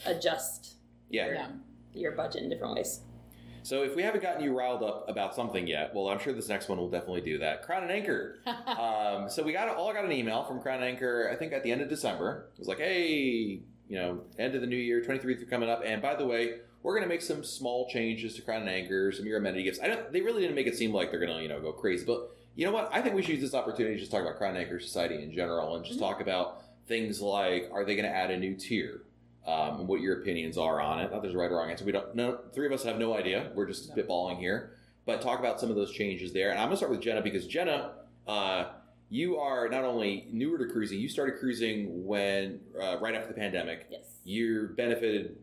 adjust 0.06 0.74
Yeah. 1.08 1.24
your, 1.26 1.34
Yeah. 1.34 1.48
your 1.94 2.12
budget 2.12 2.42
in 2.42 2.50
different 2.50 2.74
ways 2.74 3.00
So 3.62 3.82
if 3.82 3.94
we 3.96 4.02
haven't 4.02 4.22
gotten 4.22 4.42
you 4.42 4.56
riled 4.56 4.82
up 4.82 5.08
about 5.08 5.34
something 5.34 5.66
yet, 5.66 5.94
well, 5.94 6.08
I'm 6.08 6.18
sure 6.18 6.32
this 6.32 6.48
next 6.48 6.68
one 6.68 6.78
will 6.78 6.88
definitely 6.90 7.20
do 7.20 7.38
that. 7.38 7.62
Crown 7.64 7.82
and 7.82 7.92
Anchor. 7.92 8.38
um, 8.46 9.28
so 9.28 9.42
we 9.42 9.52
got 9.52 9.68
all 9.68 9.92
got 9.92 10.04
an 10.04 10.12
email 10.12 10.44
from 10.44 10.60
Crown 10.60 10.76
and 10.76 10.84
Anchor. 10.84 11.28
I 11.32 11.36
think 11.36 11.52
at 11.52 11.62
the 11.62 11.72
end 11.72 11.82
of 11.82 11.88
December. 11.88 12.46
It 12.54 12.58
was 12.58 12.68
like, 12.68 12.78
hey, 12.78 13.60
you 13.88 13.96
know, 13.98 14.20
end 14.38 14.54
of 14.54 14.60
the 14.60 14.66
new 14.66 14.76
year, 14.76 15.02
23 15.02 15.34
coming 15.46 15.68
up, 15.68 15.82
and 15.84 16.00
by 16.00 16.14
the 16.14 16.24
way, 16.26 16.54
we're 16.82 16.94
going 16.94 17.02
to 17.02 17.08
make 17.08 17.20
some 17.22 17.44
small 17.44 17.88
changes 17.90 18.34
to 18.36 18.42
Crown 18.42 18.62
and 18.62 18.70
Anchor, 18.70 19.12
some 19.12 19.22
of 19.22 19.26
your 19.26 19.38
amenity 19.38 19.64
gifts. 19.64 19.80
I 19.82 19.88
don't. 19.88 20.12
They 20.12 20.22
really 20.22 20.40
didn't 20.40 20.54
make 20.56 20.66
it 20.66 20.76
seem 20.76 20.94
like 20.94 21.10
they're 21.10 21.20
going 21.20 21.36
to, 21.36 21.42
you 21.42 21.48
know, 21.48 21.60
go 21.60 21.72
crazy, 21.72 22.04
but 22.06 22.30
you 22.54 22.64
know 22.66 22.72
what? 22.72 22.88
I 22.92 23.02
think 23.02 23.14
we 23.14 23.20
should 23.22 23.32
use 23.32 23.40
this 23.42 23.54
opportunity 23.54 23.94
to 23.96 24.00
just 24.00 24.10
talk 24.10 24.22
about 24.22 24.36
Crown 24.38 24.56
and 24.56 24.64
Anchor 24.64 24.80
Society 24.80 25.22
in 25.22 25.32
general, 25.32 25.76
and 25.76 25.84
just 25.84 25.98
Mhm. 25.98 26.02
talk 26.02 26.20
about 26.22 26.62
things 26.86 27.20
like, 27.20 27.68
are 27.72 27.84
they 27.84 27.94
going 27.94 28.08
to 28.08 28.14
add 28.16 28.30
a 28.30 28.36
new 28.38 28.54
tier? 28.54 29.02
Um, 29.46 29.80
and 29.80 29.88
what 29.88 30.00
your 30.00 30.20
opinions 30.20 30.58
are 30.58 30.80
on 30.80 31.00
it. 31.00 31.10
Not 31.10 31.22
there's 31.22 31.34
a 31.34 31.38
right 31.38 31.50
or 31.50 31.56
wrong 31.56 31.70
answer. 31.70 31.84
We 31.84 31.92
don't. 31.92 32.14
No, 32.14 32.38
three 32.52 32.66
of 32.66 32.72
us 32.72 32.82
have 32.84 32.98
no 32.98 33.16
idea. 33.16 33.50
We're 33.54 33.66
just 33.66 33.94
spitballing 33.94 34.38
here 34.38 34.72
but 35.06 35.22
talk 35.22 35.40
about 35.40 35.58
some 35.58 35.70
of 35.70 35.76
those 35.76 35.90
changes 35.90 36.32
there. 36.32 36.50
And 36.50 36.58
I'm 36.58 36.66
going 36.66 36.72
to 36.72 36.76
start 36.76 36.92
with 36.92 37.00
Jenna 37.00 37.22
because 37.22 37.46
Jenna, 37.46 37.92
uh, 38.28 38.66
you 39.08 39.38
are 39.38 39.68
not 39.68 39.82
only 39.82 40.28
newer 40.30 40.58
to 40.58 40.66
cruising, 40.66 41.00
you 41.00 41.08
started 41.08 41.38
cruising 41.40 42.06
when 42.06 42.60
uh, 42.80 42.98
right 43.00 43.14
after 43.14 43.28
the 43.28 43.34
pandemic. 43.34 43.86
yes 43.90 44.02
You 44.24 44.68
benefited 44.76 45.36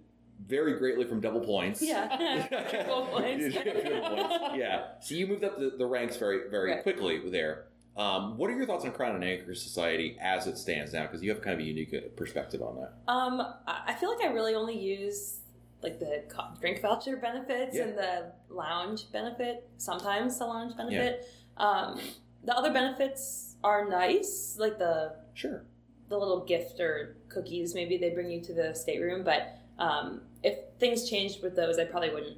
very 0.46 0.78
greatly 0.78 1.06
from 1.06 1.20
double 1.20 1.42
points. 1.42 1.82
yeah 1.82 2.46
points. 2.88 3.56
Points. 3.56 3.58
Yeah. 4.56 4.84
So 5.02 5.16
you 5.16 5.26
moved 5.28 5.44
up 5.44 5.58
the, 5.60 5.72
the 5.78 5.86
ranks 5.86 6.16
very, 6.18 6.50
very 6.50 6.72
Right. 6.72 6.84
quickly 6.84 7.20
there. 7.30 7.66
Um, 7.98 8.38
what 8.38 8.50
are 8.50 8.56
your 8.56 8.66
thoughts 8.68 8.86
on 8.86 8.92
Crown 8.92 9.16
and 9.16 9.24
Anchor 9.24 9.56
Society 9.56 10.18
as 10.22 10.46
it 10.48 10.58
stands 10.58 10.94
now? 10.94 11.04
Because 11.04 11.24
you 11.24 11.32
have 11.32 11.42
kind 11.42 11.56
of 11.56 11.60
a 11.60 11.64
unique 11.68 11.94
uh, 11.94 12.08
perspective 12.16 12.62
on 12.62 12.76
that. 12.76 12.94
Um, 13.12 13.42
I 13.66 13.94
feel 13.96 14.10
like 14.16 14.24
I 14.24 14.32
really 14.32 14.54
only 14.54 14.78
use 14.80 15.40
like 15.82 16.00
the 16.00 16.24
drink 16.60 16.82
voucher 16.82 17.18
benefits 17.18 17.76
Yeah. 17.76 17.84
and 17.84 17.98
the 17.98 18.32
lounge 18.50 19.12
benefit. 19.12 19.68
Sometimes 19.78 20.38
the 20.38 20.46
lounge 20.46 20.76
benefit. 20.78 21.26
Um, 21.58 22.00
the 22.44 22.56
other 22.56 22.72
benefits 22.72 23.56
are 23.64 23.88
nice, 23.90 24.58
like 24.60 24.78
the 24.78 25.16
Sure. 25.34 25.66
the 26.10 26.18
little 26.18 26.46
gift 26.46 26.80
or 26.80 27.18
cookies 27.30 27.74
maybe 27.76 27.98
they 27.98 28.12
bring 28.12 28.30
you 28.30 28.42
to 28.42 28.54
the 28.54 28.74
stateroom. 28.74 29.24
But 29.24 29.58
um, 29.80 30.22
if 30.44 30.58
things 30.80 31.10
changed 31.10 31.42
with 31.44 31.56
those, 31.56 31.78
I 31.80 31.86
probably 31.86 32.12
wouldn't 32.12 32.38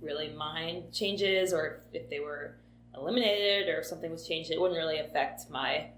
really 0.00 0.28
mind 0.34 0.92
changes, 0.92 1.52
or 1.52 1.80
if 1.92 2.08
they 2.10 2.20
were 2.20 2.56
eliminated 2.96 3.68
or 3.68 3.78
if 3.80 3.86
something 3.86 4.10
was 4.10 4.26
changed, 4.26 4.50
it 4.50 4.60
wouldn't 4.60 4.78
really 4.78 4.98
affect 4.98 5.48
my 5.50 5.88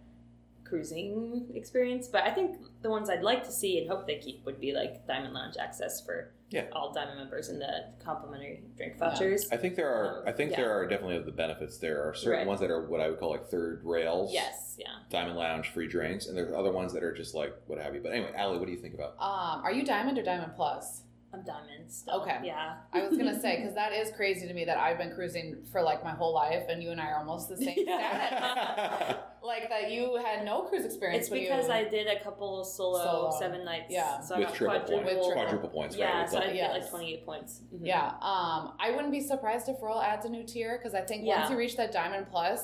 cruising 0.65 1.47
experience. 1.55 2.09
But 2.09 2.25
I 2.25 2.31
think 2.31 2.57
the 2.83 2.91
ones 2.91 3.09
I'd 3.09 3.23
like 3.23 3.43
to 3.45 3.51
see 3.53 3.79
and 3.79 3.89
hope 3.89 4.07
they 4.07 4.19
keep 4.19 4.45
would 4.45 4.61
be 4.61 4.73
like 4.73 5.07
Diamond 5.07 5.33
Lounge 5.35 5.57
access 5.59 6.05
for 6.05 6.33
Yeah. 6.51 6.67
all 6.73 6.93
Diamond 6.93 7.19
members 7.19 7.49
and 7.49 7.61
the 7.61 7.87
complimentary 8.03 8.63
drink 8.77 8.97
vouchers. 8.99 9.51
I 9.51 9.57
think 9.57 9.77
there 9.77 9.89
are. 9.89 10.27
I 10.27 10.33
think 10.33 10.51
Yeah. 10.53 10.59
there 10.59 10.73
are 10.73 10.87
definitely 10.87 11.19
the 11.21 11.33
benefits. 11.33 11.79
There 11.79 12.03
are 12.07 12.15
certain 12.15 12.39
Right. 12.41 12.47
ones 12.47 12.61
that 12.61 12.71
are 12.71 12.87
what 12.87 13.01
I 13.01 13.09
would 13.09 13.19
call 13.19 13.31
like 13.31 13.47
third 13.47 13.83
rails. 13.85 14.33
Yes, 14.33 14.77
yeah. 14.79 14.87
Diamond 15.11 15.39
Lounge 15.39 15.69
free 15.71 15.89
drinks, 15.89 16.27
and 16.27 16.37
there's 16.37 16.53
other 16.53 16.73
ones 16.73 16.93
that 16.95 17.03
are 17.03 17.13
just 17.13 17.35
like 17.35 17.55
what 17.67 17.79
have 17.79 17.95
you. 17.95 18.01
But 18.03 18.13
anyway, 18.13 18.33
Allie, 18.35 18.59
what 18.59 18.67
do 18.67 18.73
you 18.73 18.79
think 18.79 18.95
about? 18.95 19.13
Um, 19.19 19.63
are 19.65 19.73
you 19.73 19.85
Diamond 19.85 20.19
or 20.19 20.23
Diamond 20.23 20.53
Plus? 20.55 21.03
I'm 21.33 21.43
Diamond 21.43 21.91
still. 21.91 22.23
Okay. 22.23 22.39
Yeah. 22.43 22.77
I 22.93 23.03
was 23.07 23.17
gonna 23.19 23.39
say 23.39 23.57
because 23.61 23.75
that 23.75 23.93
is 23.93 24.11
crazy 24.17 24.49
to 24.49 24.55
me 24.55 24.65
that 24.65 24.79
I've 24.79 24.97
been 24.97 25.13
cruising 25.13 25.57
for 25.71 25.83
like 25.83 26.03
my 26.03 26.13
whole 26.13 26.33
life, 26.35 26.65
and 26.71 26.83
you 26.83 26.91
and 26.91 27.01
I 27.01 27.09
are 27.09 27.19
almost 27.19 27.49
the 27.51 27.57
same 27.57 27.75
Yeah. 27.87 29.17
Like 29.43 29.69
that, 29.71 29.91
you 29.93 30.17
had 30.17 30.45
no 30.45 30.63
cruise 30.63 30.85
experience. 30.85 31.23
It's 31.27 31.31
because 31.31 31.67
you, 31.69 31.73
I 31.73 31.85
did 31.85 32.07
a 32.07 32.23
couple 32.23 32.65
solo, 32.65 32.99
Solo. 33.03 33.37
seven 33.39 33.65
nights. 33.65 33.87
Yeah. 33.89 34.21
So 34.21 34.35
I 34.35 34.39
with 34.41 34.49
got 34.49 34.55
triple 34.57 34.81
quadruple. 34.81 35.01
points, 35.05 35.27
With 35.27 35.33
quadruple 35.35 35.69
points, 35.71 35.97
Yeah, 35.97 36.11
right? 36.13 36.23
with 36.23 36.31
so 36.33 36.39
the- 36.41 36.51
I 36.51 36.53
get 36.53 36.71
like 36.73 36.91
28 36.91 37.25
points. 37.25 37.63
Mhm. 37.75 37.81
Yeah, 37.87 38.07
um, 38.21 38.75
I 38.81 38.91
wouldn't 38.91 39.13
be 39.13 39.21
surprised 39.21 39.69
if 39.69 39.77
Royal 39.81 40.03
adds 40.03 40.27
a 40.27 40.29
new 40.29 40.43
tier 40.45 40.77
because 40.77 40.93
I 40.95 41.01
think 41.03 41.25
once 41.27 41.51
you 41.51 41.57
reach 41.57 41.77
that 41.77 41.93
Diamond 41.93 42.27
Plus, 42.31 42.63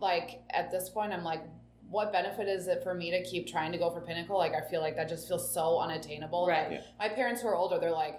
like 0.00 0.42
at 0.50 0.70
this 0.72 0.88
point, 0.88 1.12
I'm 1.12 1.22
like, 1.22 1.42
what 1.90 2.12
benefit 2.12 2.48
is 2.48 2.66
it 2.68 2.82
for 2.82 2.94
me 2.94 3.10
to 3.12 3.22
keep 3.22 3.46
trying 3.46 3.72
to 3.72 3.78
go 3.78 3.90
for 3.90 4.00
Pinnacle? 4.00 4.36
Like, 4.36 4.54
I 4.54 4.68
feel 4.68 4.80
like 4.80 4.96
that 4.96 5.08
just 5.08 5.28
feels 5.28 5.52
so 5.52 5.78
unattainable. 5.78 6.46
Right. 6.46 6.64
Like, 6.68 6.72
Yeah. 6.72 6.86
My 6.98 7.08
parents 7.08 7.42
who 7.42 7.48
are 7.48 7.54
older, 7.54 7.78
they're 7.78 7.90
like, 7.92 8.18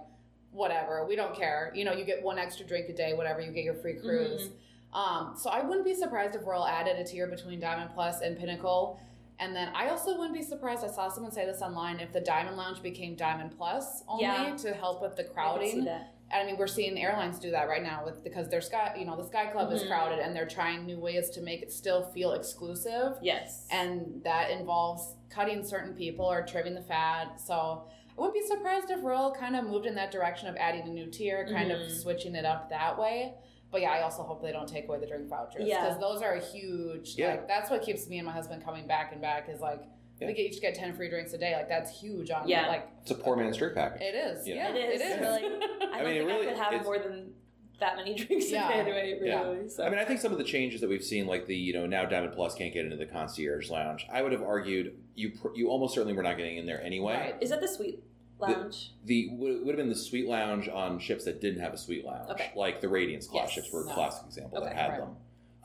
whatever, 0.52 1.06
we 1.06 1.16
don't 1.16 1.36
care. 1.36 1.72
You 1.76 1.86
know, 1.86 1.94
you 1.94 2.06
get 2.06 2.24
one 2.24 2.40
extra 2.40 2.66
drink 2.66 2.90
a 2.90 2.94
day, 2.94 3.14
whatever, 3.14 3.42
you 3.42 3.52
get 3.52 3.64
your 3.64 3.76
free 3.76 3.96
cruise. 3.96 4.50
Um, 4.94 5.34
so 5.38 5.50
I 5.50 5.62
wouldn't 5.64 5.86
be 5.86 5.94
surprised 5.94 6.36
if 6.36 6.46
Royal 6.46 6.66
added 6.66 6.98
a 6.98 7.04
tier 7.04 7.28
between 7.28 7.60
Diamond 7.60 7.92
Plus 7.94 8.22
and 8.22 8.38
Pinnacle. 8.38 9.00
And 9.40 9.56
then 9.56 9.70
I 9.76 9.90
also 9.90 10.18
wouldn't 10.18 10.34
be 10.34 10.42
surprised. 10.42 10.84
I 10.84 10.88
saw 10.88 11.10
someone 11.10 11.32
say 11.32 11.46
this 11.46 11.62
online. 11.62 12.00
If 12.00 12.12
the 12.14 12.22
Diamond 12.22 12.58
Lounge 12.58 12.82
became 12.82 13.16
Diamond 13.16 13.52
Plus 13.56 14.04
only 14.08 14.24
Yeah. 14.24 14.56
to 14.58 14.74
help 14.74 15.02
with 15.02 15.16
the 15.16 15.24
I 15.24 15.26
can 15.26 15.30
see 15.30 15.34
crowding, 15.34 15.86
that. 15.86 15.92
and 16.02 16.06
I 16.32 16.46
mean, 16.46 16.58
we're 16.58 16.68
seeing 16.68 16.98
airlines 17.00 17.40
do 17.40 17.52
that 17.52 17.70
right 17.70 17.82
now 17.84 18.04
with 18.04 18.24
because 18.24 18.50
their 18.50 18.60
sky, 18.62 18.94
you 18.98 19.06
know, 19.06 19.16
the 19.16 19.24
Sky 19.26 19.46
Club 19.48 19.72
is 19.72 19.84
Mhm. 19.84 19.88
crowded, 19.88 20.20
and 20.20 20.36
they're 20.36 20.46
trying 20.48 20.86
new 20.86 21.00
ways 21.00 21.30
to 21.32 21.42
make 21.42 21.62
it 21.62 21.72
still 21.72 22.04
feel 22.12 22.34
exclusive, 22.34 23.18
Yes. 23.22 23.66
and 23.72 24.22
that 24.24 24.52
involves 24.52 25.16
cutting 25.30 25.64
certain 25.64 25.94
people 25.96 26.26
or 26.26 26.46
trimming 26.46 26.74
the 26.76 26.82
fat. 26.82 27.40
So 27.40 27.88
I 28.18 28.22
wouldn't 28.22 28.34
be 28.34 28.46
surprised 28.46 28.90
if 28.90 29.04
Royal 29.04 29.32
kind 29.32 29.56
of 29.56 29.66
moved 29.66 29.86
in 29.86 29.96
that 29.96 30.12
direction 30.12 30.50
of 30.50 30.58
adding 30.58 30.82
a 30.82 30.90
new 30.90 31.08
tier, 31.08 31.48
kind 31.48 31.72
of 31.72 31.80
Mhm. 31.80 31.92
switching 32.02 32.36
it 32.36 32.46
up 32.46 32.70
that 32.70 32.98
way. 33.00 33.36
But 33.72 33.82
yeah, 33.82 33.92
I 33.92 34.02
also 34.02 34.24
hope 34.24 34.42
they 34.42 34.52
don't 34.54 34.68
take 34.68 34.88
away 34.88 34.98
the 35.00 35.06
drink 35.06 35.28
vouchers 35.30 35.68
Yeah. 35.68 35.84
because 35.84 36.00
those 36.00 36.22
are 36.22 36.34
a 36.34 36.40
huge. 36.40 37.16
Yeah. 37.18 37.32
Like 37.32 37.48
that's 37.48 37.70
what 37.70 37.82
keeps 37.82 38.08
me 38.08 38.18
and 38.18 38.26
my 38.26 38.32
husband 38.34 38.64
coming 38.64 38.88
back 38.88 39.12
and 39.12 39.22
back 39.22 39.50
is 39.50 39.60
like 39.60 39.82
Yeah. 40.20 40.28
we 40.28 40.34
get 40.34 40.46
each 40.48 40.62
get 40.62 40.76
ten 40.76 40.96
free 40.96 41.10
drinks 41.10 41.34
a 41.34 41.38
day. 41.38 41.54
Like 41.56 41.70
that's 41.70 42.00
huge 42.00 42.32
on 42.32 42.48
Yeah. 42.48 42.68
like 42.68 42.88
It's 43.02 43.12
a 43.12 43.16
poor 43.16 43.36
man's 43.36 43.58
drink 43.58 43.76
package. 43.76 44.02
it 44.02 44.16
is. 44.16 44.48
You 44.48 44.56
know? 44.56 44.62
Yeah, 44.62 44.74
It 44.76 44.96
is, 44.96 45.02
It 45.02 45.06
is. 45.06 45.20
really. 45.20 45.44
I 45.46 45.60
don't 45.60 45.94
I 45.94 46.04
mean, 46.04 46.08
it 46.08 46.18
think 46.18 46.28
really- 46.30 46.48
I 46.48 46.50
could 46.54 46.58
have 46.58 46.84
more 46.84 47.00
than 47.00 47.34
that 47.80 47.96
many 47.96 48.16
drinks 48.26 48.50
Yeah. 48.50 48.68
a 48.70 48.74
day 48.74 48.80
anyway, 48.80 49.20
Yeah. 49.22 49.44
really. 49.44 49.70
So. 49.70 49.84
I 49.86 49.90
mean, 49.90 50.00
I 50.00 50.06
think 50.06 50.20
some 50.20 50.32
of 50.32 50.38
the 50.40 50.44
changes 50.44 50.82
that 50.82 50.90
we've 50.90 51.04
seen, 51.04 51.28
like 51.28 51.46
the 51.46 51.56
you 51.56 51.74
know 51.74 51.86
now 51.86 52.06
Diamond 52.06 52.34
Plus 52.34 52.56
can't 52.56 52.74
get 52.74 52.86
into 52.86 52.98
the 52.98 53.06
concierge 53.06 53.70
lounge. 53.70 54.08
I 54.12 54.22
would 54.24 54.32
have 54.32 54.42
argued 54.42 54.98
you 55.16 55.32
pr- 55.32 55.54
you 55.56 55.70
almost 55.70 55.94
certainly 55.94 56.14
were 56.14 56.24
not 56.24 56.38
getting 56.38 56.58
in 56.58 56.66
there 56.66 56.82
anyway. 56.82 57.14
Right. 57.14 57.36
is 57.42 57.50
that 57.52 57.62
the 57.62 57.68
sweet 57.68 58.04
lounge? 58.40 58.94
The 59.06 59.30
would, 59.34 59.60
would 59.66 59.68
have 59.68 59.78
been 59.78 59.90
the 59.90 59.96
suite 59.96 60.28
lounge 60.28 60.68
on 60.68 60.98
ships 61.00 61.26
that 61.26 61.42
didn't 61.42 61.60
have 61.62 61.74
a 61.74 61.78
suite 61.78 62.06
lounge, 62.06 62.30
Okay. 62.32 62.52
like 62.56 62.82
the 62.82 62.90
Radiance 62.90 63.28
class 63.28 63.48
Yes. 63.48 63.54
ships 63.66 63.72
were 63.74 63.84
a 63.84 63.88
No. 63.88 63.94
classic 63.94 64.26
example 64.26 64.62
that 64.62 64.76
had 64.76 64.90
right. 64.92 65.00
them. 65.00 65.16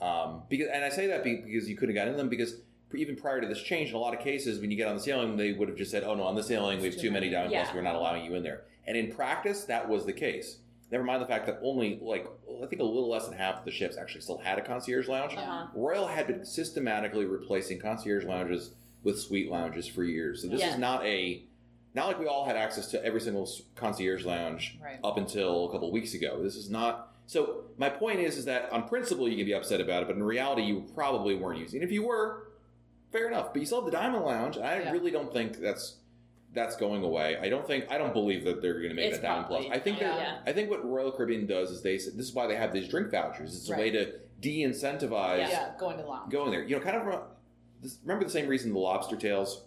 Um, 0.07 0.43
because 0.49 0.69
and 0.73 0.85
I 0.85 0.89
say 0.89 1.07
that 1.09 1.23
because 1.23 1.69
you 1.69 1.77
couldn't 1.77 1.95
have 1.95 2.01
gotten 2.05 2.13
in 2.15 2.19
them 2.19 2.29
because 2.29 2.61
even 2.95 3.17
prior 3.17 3.41
to 3.41 3.47
this 3.47 3.63
change, 3.63 3.91
in 3.91 3.95
a 3.95 3.99
lot 3.99 4.15
of 4.15 4.21
cases, 4.21 4.61
when 4.61 4.71
you 4.71 4.77
get 4.77 4.89
on 4.89 4.97
the 4.97 5.01
sailing, 5.03 5.37
they 5.37 5.53
would 5.53 5.69
have 5.69 5.77
just 5.77 5.91
said, 5.91 6.03
"Oh 6.05 6.15
no, 6.15 6.25
on 6.25 6.35
the 6.35 6.43
sailing 6.43 6.81
we 6.81 6.87
have 6.87 6.97
too 6.97 7.11
many 7.11 7.27
many." 7.27 7.31
Diamond 7.31 7.53
Yeah. 7.53 7.75
We're 7.75 7.83
not 7.83 7.95
allowing 7.95 8.25
you 8.25 8.35
in 8.35 8.43
there." 8.43 8.63
And 8.87 8.97
in 8.97 9.13
practice, 9.13 9.65
that 9.65 9.89
was 9.89 10.05
the 10.07 10.13
case. 10.13 10.59
Never 10.91 11.05
mind 11.05 11.23
the 11.23 11.27
fact 11.27 11.47
that 11.47 11.59
only 11.63 11.99
like 12.03 12.27
I 12.63 12.67
think 12.67 12.81
a 12.83 12.85
little 12.85 13.09
less 13.09 13.27
than 13.27 13.37
half 13.37 13.59
of 13.61 13.65
the 13.65 13.71
ships 13.71 13.97
actually 13.97 14.21
still 14.21 14.39
had 14.39 14.59
a 14.59 14.63
concierge 14.63 15.09
lounge. 15.09 15.35
Uh-huh. 15.35 15.67
Royal 15.75 16.07
had 16.07 16.27
been 16.27 16.45
systematically 16.45 17.25
replacing 17.25 17.79
concierge 17.79 18.25
lounges 18.25 18.73
with 19.03 19.19
suite 19.19 19.51
lounges 19.51 19.87
for 19.89 20.05
years. 20.05 20.43
So 20.43 20.49
this 20.49 20.61
Yeah. 20.61 20.73
is 20.73 20.79
not 20.79 21.05
a 21.05 21.43
not 21.95 22.07
like 22.07 22.19
we 22.19 22.27
all 22.27 22.45
had 22.47 22.57
access 22.57 22.87
to 22.91 23.05
every 23.05 23.21
single 23.21 23.47
concierge 23.75 24.25
lounge 24.25 24.79
Right. 24.83 24.99
up 25.05 25.19
until 25.19 25.67
a 25.69 25.73
couple 25.73 25.89
of 25.89 25.93
weeks 25.93 26.15
ago. 26.15 26.43
This 26.43 26.57
is 26.57 26.71
not. 26.71 27.15
So 27.27 27.65
my 27.77 27.89
point 27.91 28.21
is, 28.21 28.37
is 28.39 28.45
that 28.47 28.71
on 28.73 28.89
principle 28.89 29.29
you 29.29 29.37
can 29.37 29.45
be 29.47 29.55
upset 29.55 29.81
about 29.81 30.03
it, 30.03 30.07
but 30.07 30.17
in 30.17 30.23
reality 30.23 30.63
you 30.63 30.87
probably 30.95 31.35
weren't 31.35 31.59
using. 31.59 31.83
If 31.83 31.91
you 31.93 32.03
were, 32.07 32.49
fair 33.13 33.29
enough. 33.29 33.53
But 33.53 33.61
you 33.61 33.67
still 33.67 33.83
have 33.83 33.91
the 33.91 33.97
Diamond 33.97 34.25
Lounge, 34.25 34.57
and 34.57 34.65
I 34.67 34.81
Yeah. 34.81 34.93
really 34.93 35.11
don't 35.11 35.33
think 35.33 35.59
that's 35.59 35.97
that's 36.55 36.77
going 36.77 37.03
away. 37.03 37.39
I 37.39 37.49
don't 37.49 37.67
think 37.67 37.91
I 37.91 37.97
don't 37.97 38.13
believe 38.13 38.45
that 38.45 38.61
they're 38.61 38.75
going 38.75 38.91
to 38.91 38.95
make 38.95 39.07
It's 39.07 39.19
that 39.21 39.27
Diamond 39.27 39.47
Plus. 39.47 39.65
I 39.71 39.79
think 39.79 40.01
yeah. 40.01 40.17
Yeah. 40.17 40.39
I 40.47 40.53
think 40.53 40.69
what 40.71 40.85
Royal 40.85 41.11
Caribbean 41.13 41.47
does 41.47 41.71
is 41.71 41.83
they 41.83 41.97
this 41.97 42.07
is 42.09 42.35
why 42.35 42.47
they 42.47 42.57
have 42.57 42.73
these 42.73 42.89
drink 42.89 43.11
vouchers. 43.11 43.55
It's 43.57 43.71
a 43.71 43.77
way 43.77 43.91
to 43.91 44.13
de-incentivize 44.41 45.49
Yeah, 45.49 45.73
going 45.79 45.97
to 45.99 46.05
lounge. 46.05 46.31
going 46.31 46.51
there. 46.51 46.63
You 46.65 46.77
know, 46.77 46.83
kind 46.83 46.97
of 46.97 47.23
remember 48.03 48.25
the 48.25 48.31
same 48.31 48.49
reason 48.49 48.73
the 48.73 48.79
lobster 48.79 49.17
tails. 49.17 49.65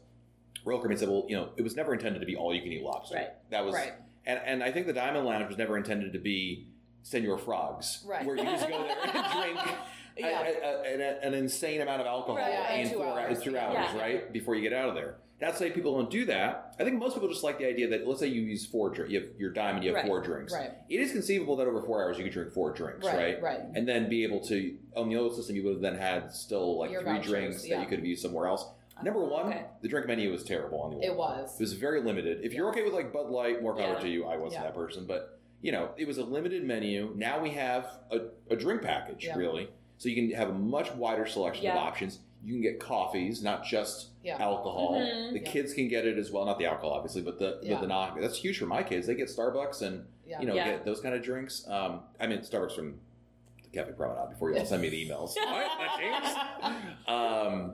Royal 0.63 0.79
Caribbean 0.79 0.99
said, 0.99 1.10
"Well, 1.10 1.25
you 1.27 1.36
know, 1.36 1.49
it 1.58 1.62
was 1.62 1.75
never 1.75 1.93
intended 1.93 2.19
to 2.19 2.25
be 2.25 2.36
all 2.36 2.53
you 2.53 2.62
can 2.62 2.71
eat 2.71 2.84
lobster. 2.84 3.15
Right. 3.15 3.29
That 3.51 3.65
was, 3.65 3.73
Right. 3.75 3.93
and 4.25 4.39
and 4.45 4.63
I 4.63 4.71
think 4.71 4.88
the 4.88 4.93
Diamond 4.93 5.25
Lounge 5.25 5.47
was 5.47 5.58
never 5.58 5.77
intended 5.77 6.13
to 6.13 6.19
be 6.19 6.67
Senor 7.06 7.38
Frogs, 7.38 8.04
Right. 8.08 8.26
where 8.26 8.36
you 8.36 8.44
just 8.44 8.68
go 8.68 8.84
there 8.84 8.98
and 9.04 9.12
drink 9.13 9.60
a- 10.18 10.20
Yeah. 10.20 10.41
a- 10.41 10.65
a- 10.65 10.94
an, 10.96 11.02
an 11.22 11.34
insane 11.36 11.82
amount 11.82 12.02
of 12.02 12.08
alcohol 12.08 12.38
Right, 12.38 12.50
yeah, 12.52 12.74
in 12.78 12.89
four 12.89 13.06
hours. 13.20 13.44
two 13.44 13.56
hours, 13.58 13.76
Yeah. 13.76 14.00
right 14.02 14.34
before 14.34 14.56
you 14.56 14.63
get 14.63 14.74
out 14.74 14.89
of 14.89 14.96
there. 14.96 15.18
That's 15.38 15.60
why 15.60 15.70
people 15.70 15.96
don't 15.96 16.10
do 16.10 16.26
that. 16.26 16.74
I 16.80 16.84
think 16.84 16.98
most 16.98 17.13
people 17.13 17.28
just 17.30 17.44
like 17.44 17.60
the 17.60 17.68
idea 17.68 17.89
that 17.89 18.08
let's 18.08 18.22
say 18.22 18.28
you 18.28 18.41
use 18.41 18.65
four 18.65 18.89
drinks, 18.89 19.13
you 19.13 19.20
have 19.22 19.30
your 19.38 19.52
diamond, 19.52 19.84
you 19.84 19.91
have 19.91 19.98
Right. 19.98 20.08
four 20.08 20.22
drinks. 20.22 20.52
Right. 20.52 20.72
It 20.89 21.00
is 21.00 21.12
conceivable 21.12 21.58
that 21.58 21.68
over 21.68 21.84
four 21.84 22.02
hours 22.02 22.18
you 22.18 22.24
could 22.24 22.34
drink 22.34 22.54
four 22.54 22.72
drinks, 22.72 23.06
Right. 23.06 23.15
right? 23.39 23.41
Right. 23.41 23.60
and 23.76 23.88
then 23.88 24.10
be 24.10 24.24
able 24.24 24.39
to 24.48 24.76
on 24.96 25.08
the 25.10 25.18
old 25.18 25.36
system 25.36 25.56
you 25.56 25.63
would 25.65 25.74
have 25.74 25.82
then 25.82 25.96
had 25.98 26.32
still 26.34 26.80
like 26.80 26.89
Your 26.89 27.02
three 27.04 27.12
vouchers, 27.18 27.30
drinks 27.32 27.62
that 27.70 27.80
you 27.82 27.86
could 27.86 28.00
have 28.00 28.06
used 28.06 28.24
somewhere 28.24 28.48
else. 28.48 28.65
Number 29.04 29.20
one, 29.24 29.48
Okay. 29.48 29.65
the 29.82 29.89
drink 29.89 30.08
menu 30.08 30.32
was 30.32 30.44
terrible 30.44 30.80
on 30.82 30.89
the 30.91 30.96
old. 30.96 31.06
It 31.06 31.15
was. 31.15 31.54
It 31.60 31.63
was 31.63 31.74
very 31.74 32.02
limited. 32.02 32.39
If 32.44 32.54
you're 32.54 32.70
okay 32.70 32.82
with 32.84 32.94
like 32.94 33.12
Bud 33.13 33.30
Light, 33.30 33.62
more 33.62 33.76
power 33.76 34.00
to 34.02 34.08
you. 34.10 34.26
I 34.26 34.38
wasn't 34.38 34.63
that 34.63 34.74
person, 34.74 35.06
but 35.06 35.38
you 35.65 35.71
know, 35.71 35.89
it 35.97 36.06
was 36.08 36.19
a 36.19 36.23
limited 36.23 36.63
menu. 36.63 37.12
Now 37.15 37.41
we 37.41 37.49
have 37.49 37.88
a, 38.12 38.19
a 38.51 38.56
drink 38.56 38.84
package, 38.84 39.25
Yeah. 39.25 39.36
really, 39.36 39.67
so 39.97 40.10
you 40.10 40.15
can 40.15 40.30
have 40.38 40.49
a 40.49 40.54
much 40.54 40.93
wider 40.93 41.25
selection 41.25 41.65
of 41.65 41.75
options. 41.75 42.19
You 42.43 42.54
can 42.54 42.62
get 42.62 42.80
coffees, 42.80 43.41
not 43.41 43.63
just 43.65 44.10
Yeah. 44.23 44.38
alcohol. 44.39 44.99
Mhm. 44.99 45.34
The 45.34 45.39
Yeah. 45.39 45.51
kids 45.51 45.73
can 45.73 45.88
get 45.88 46.06
it 46.06 46.19
as 46.19 46.30
well. 46.32 46.45
Not 46.45 46.60
the 46.60 46.67
alcohol, 46.67 46.91
obviously, 46.91 47.23
but 47.23 47.39
the 47.39 47.60
Yeah. 47.63 47.82
the 47.82 47.88
non. 47.88 48.21
That's 48.21 48.38
huge 48.38 48.60
for 48.60 48.67
my 48.67 48.84
kids. 48.84 49.08
They 49.08 49.15
get 49.15 49.28
Starbucks 49.28 49.82
and 49.82 50.06
Yeah. 50.28 50.39
you 50.39 50.45
know, 50.45 50.54
Yeah. 50.54 50.65
get 50.69 50.86
those 50.86 51.01
kind 51.01 51.15
of 51.15 51.23
drinks. 51.23 51.67
Um, 51.67 52.04
I 52.19 52.28
mean, 52.28 52.39
Starbucks 52.41 52.73
from 52.75 52.99
the 53.63 53.69
Cafe 53.69 53.93
Promenade 53.93 54.30
before 54.30 54.51
you 54.51 54.60
all 54.60 54.65
send 54.67 54.84
me 54.84 54.89
the 54.89 55.04
emails. 55.10 55.34
what? 55.36 55.67
That 55.80 55.97
changed? 55.97 57.10
Um, 57.10 57.73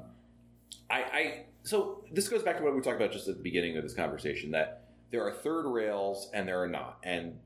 I, 0.89 1.01
I, 1.04 1.45
so 1.63 2.06
this 2.10 2.30
goes 2.30 2.41
back 2.43 2.58
to 2.60 2.63
what 2.63 2.73
we 2.73 2.80
talked 2.80 2.95
about 3.01 3.12
just 3.12 3.27
at 3.27 3.36
the 3.36 3.43
beginning 3.43 3.75
of 3.75 3.84
this 3.84 3.93
conversation 3.93 4.51
that 4.51 4.84
there 5.10 5.25
are 5.27 5.32
third 5.34 5.65
rails 5.65 6.30
and 6.34 6.47
there 6.47 6.62
are 6.62 6.69
not. 6.69 6.97
And 7.04 7.38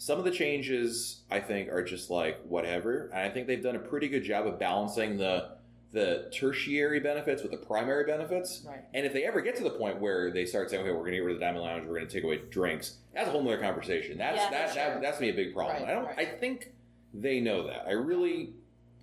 some 0.00 0.18
of 0.18 0.24
the 0.24 0.30
changes 0.30 1.20
I 1.30 1.40
think 1.40 1.68
are 1.68 1.84
just 1.84 2.08
like 2.08 2.40
whatever. 2.46 3.10
And 3.12 3.20
I 3.20 3.28
think 3.28 3.46
they've 3.46 3.62
done 3.62 3.76
a 3.76 3.80
pretty 3.80 4.08
good 4.08 4.24
job 4.24 4.46
of 4.46 4.58
balancing 4.58 5.18
the 5.18 5.50
the 5.92 6.30
tertiary 6.32 7.00
benefits 7.00 7.42
with 7.42 7.50
the 7.50 7.58
primary 7.58 8.04
benefits. 8.04 8.64
Right. 8.66 8.80
And 8.94 9.04
if 9.04 9.12
they 9.12 9.24
ever 9.24 9.42
get 9.42 9.56
to 9.56 9.62
the 9.62 9.70
point 9.70 10.00
where 10.00 10.30
they 10.30 10.46
start 10.46 10.70
saying, 10.70 10.82
"Okay, 10.82 10.90
we're 10.90 11.00
going 11.00 11.10
to 11.10 11.16
get 11.18 11.24
rid 11.24 11.34
of 11.34 11.40
the 11.40 11.44
Diamond 11.44 11.64
Lounge, 11.64 11.82
we're 11.86 11.96
going 11.96 12.06
to 12.08 12.12
take 12.12 12.24
away 12.24 12.40
drinks," 12.50 12.96
that's 13.12 13.28
a 13.28 13.30
whole 13.30 13.46
other 13.46 13.58
conversation. 13.58 14.16
That's 14.16 14.38
Yeah, 14.38 14.50
that, 14.50 14.68
for 14.70 14.74
that 14.76 14.92
sure. 14.92 15.00
that's 15.02 15.20
me 15.20 15.28
a 15.28 15.34
big 15.34 15.52
problem. 15.52 15.82
Right, 15.82 15.90
I 15.90 15.94
don't. 15.94 16.06
right. 16.06 16.18
I 16.18 16.24
think 16.24 16.72
they 17.12 17.38
know 17.40 17.66
that. 17.66 17.84
I 17.86 17.92
really. 17.92 18.54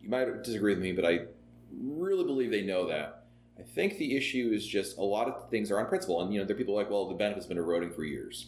You 0.02 0.10
might 0.10 0.44
disagree 0.44 0.74
with 0.74 0.82
me, 0.82 0.94
but 0.94 1.06
I 1.06 1.26
really 1.80 2.24
believe 2.24 2.50
they 2.50 2.64
know 2.64 2.88
that. 2.88 3.26
I 3.60 3.62
think 3.62 3.98
the 4.00 4.16
issue 4.16 4.52
is 4.52 4.66
just 4.66 4.98
a 4.98 5.04
lot 5.04 5.28
of 5.28 5.50
things 5.52 5.70
are 5.70 5.80
on 5.80 5.86
principle, 5.86 6.22
and 6.24 6.34
you 6.34 6.40
know, 6.40 6.46
there 6.46 6.56
are 6.56 6.58
people 6.58 6.74
like, 6.76 6.90
well, 6.90 7.08
the 7.08 7.16
benefits 7.16 7.46
have 7.46 7.50
been 7.50 7.58
eroding 7.64 7.92
for 7.92 8.04
years. 8.04 8.48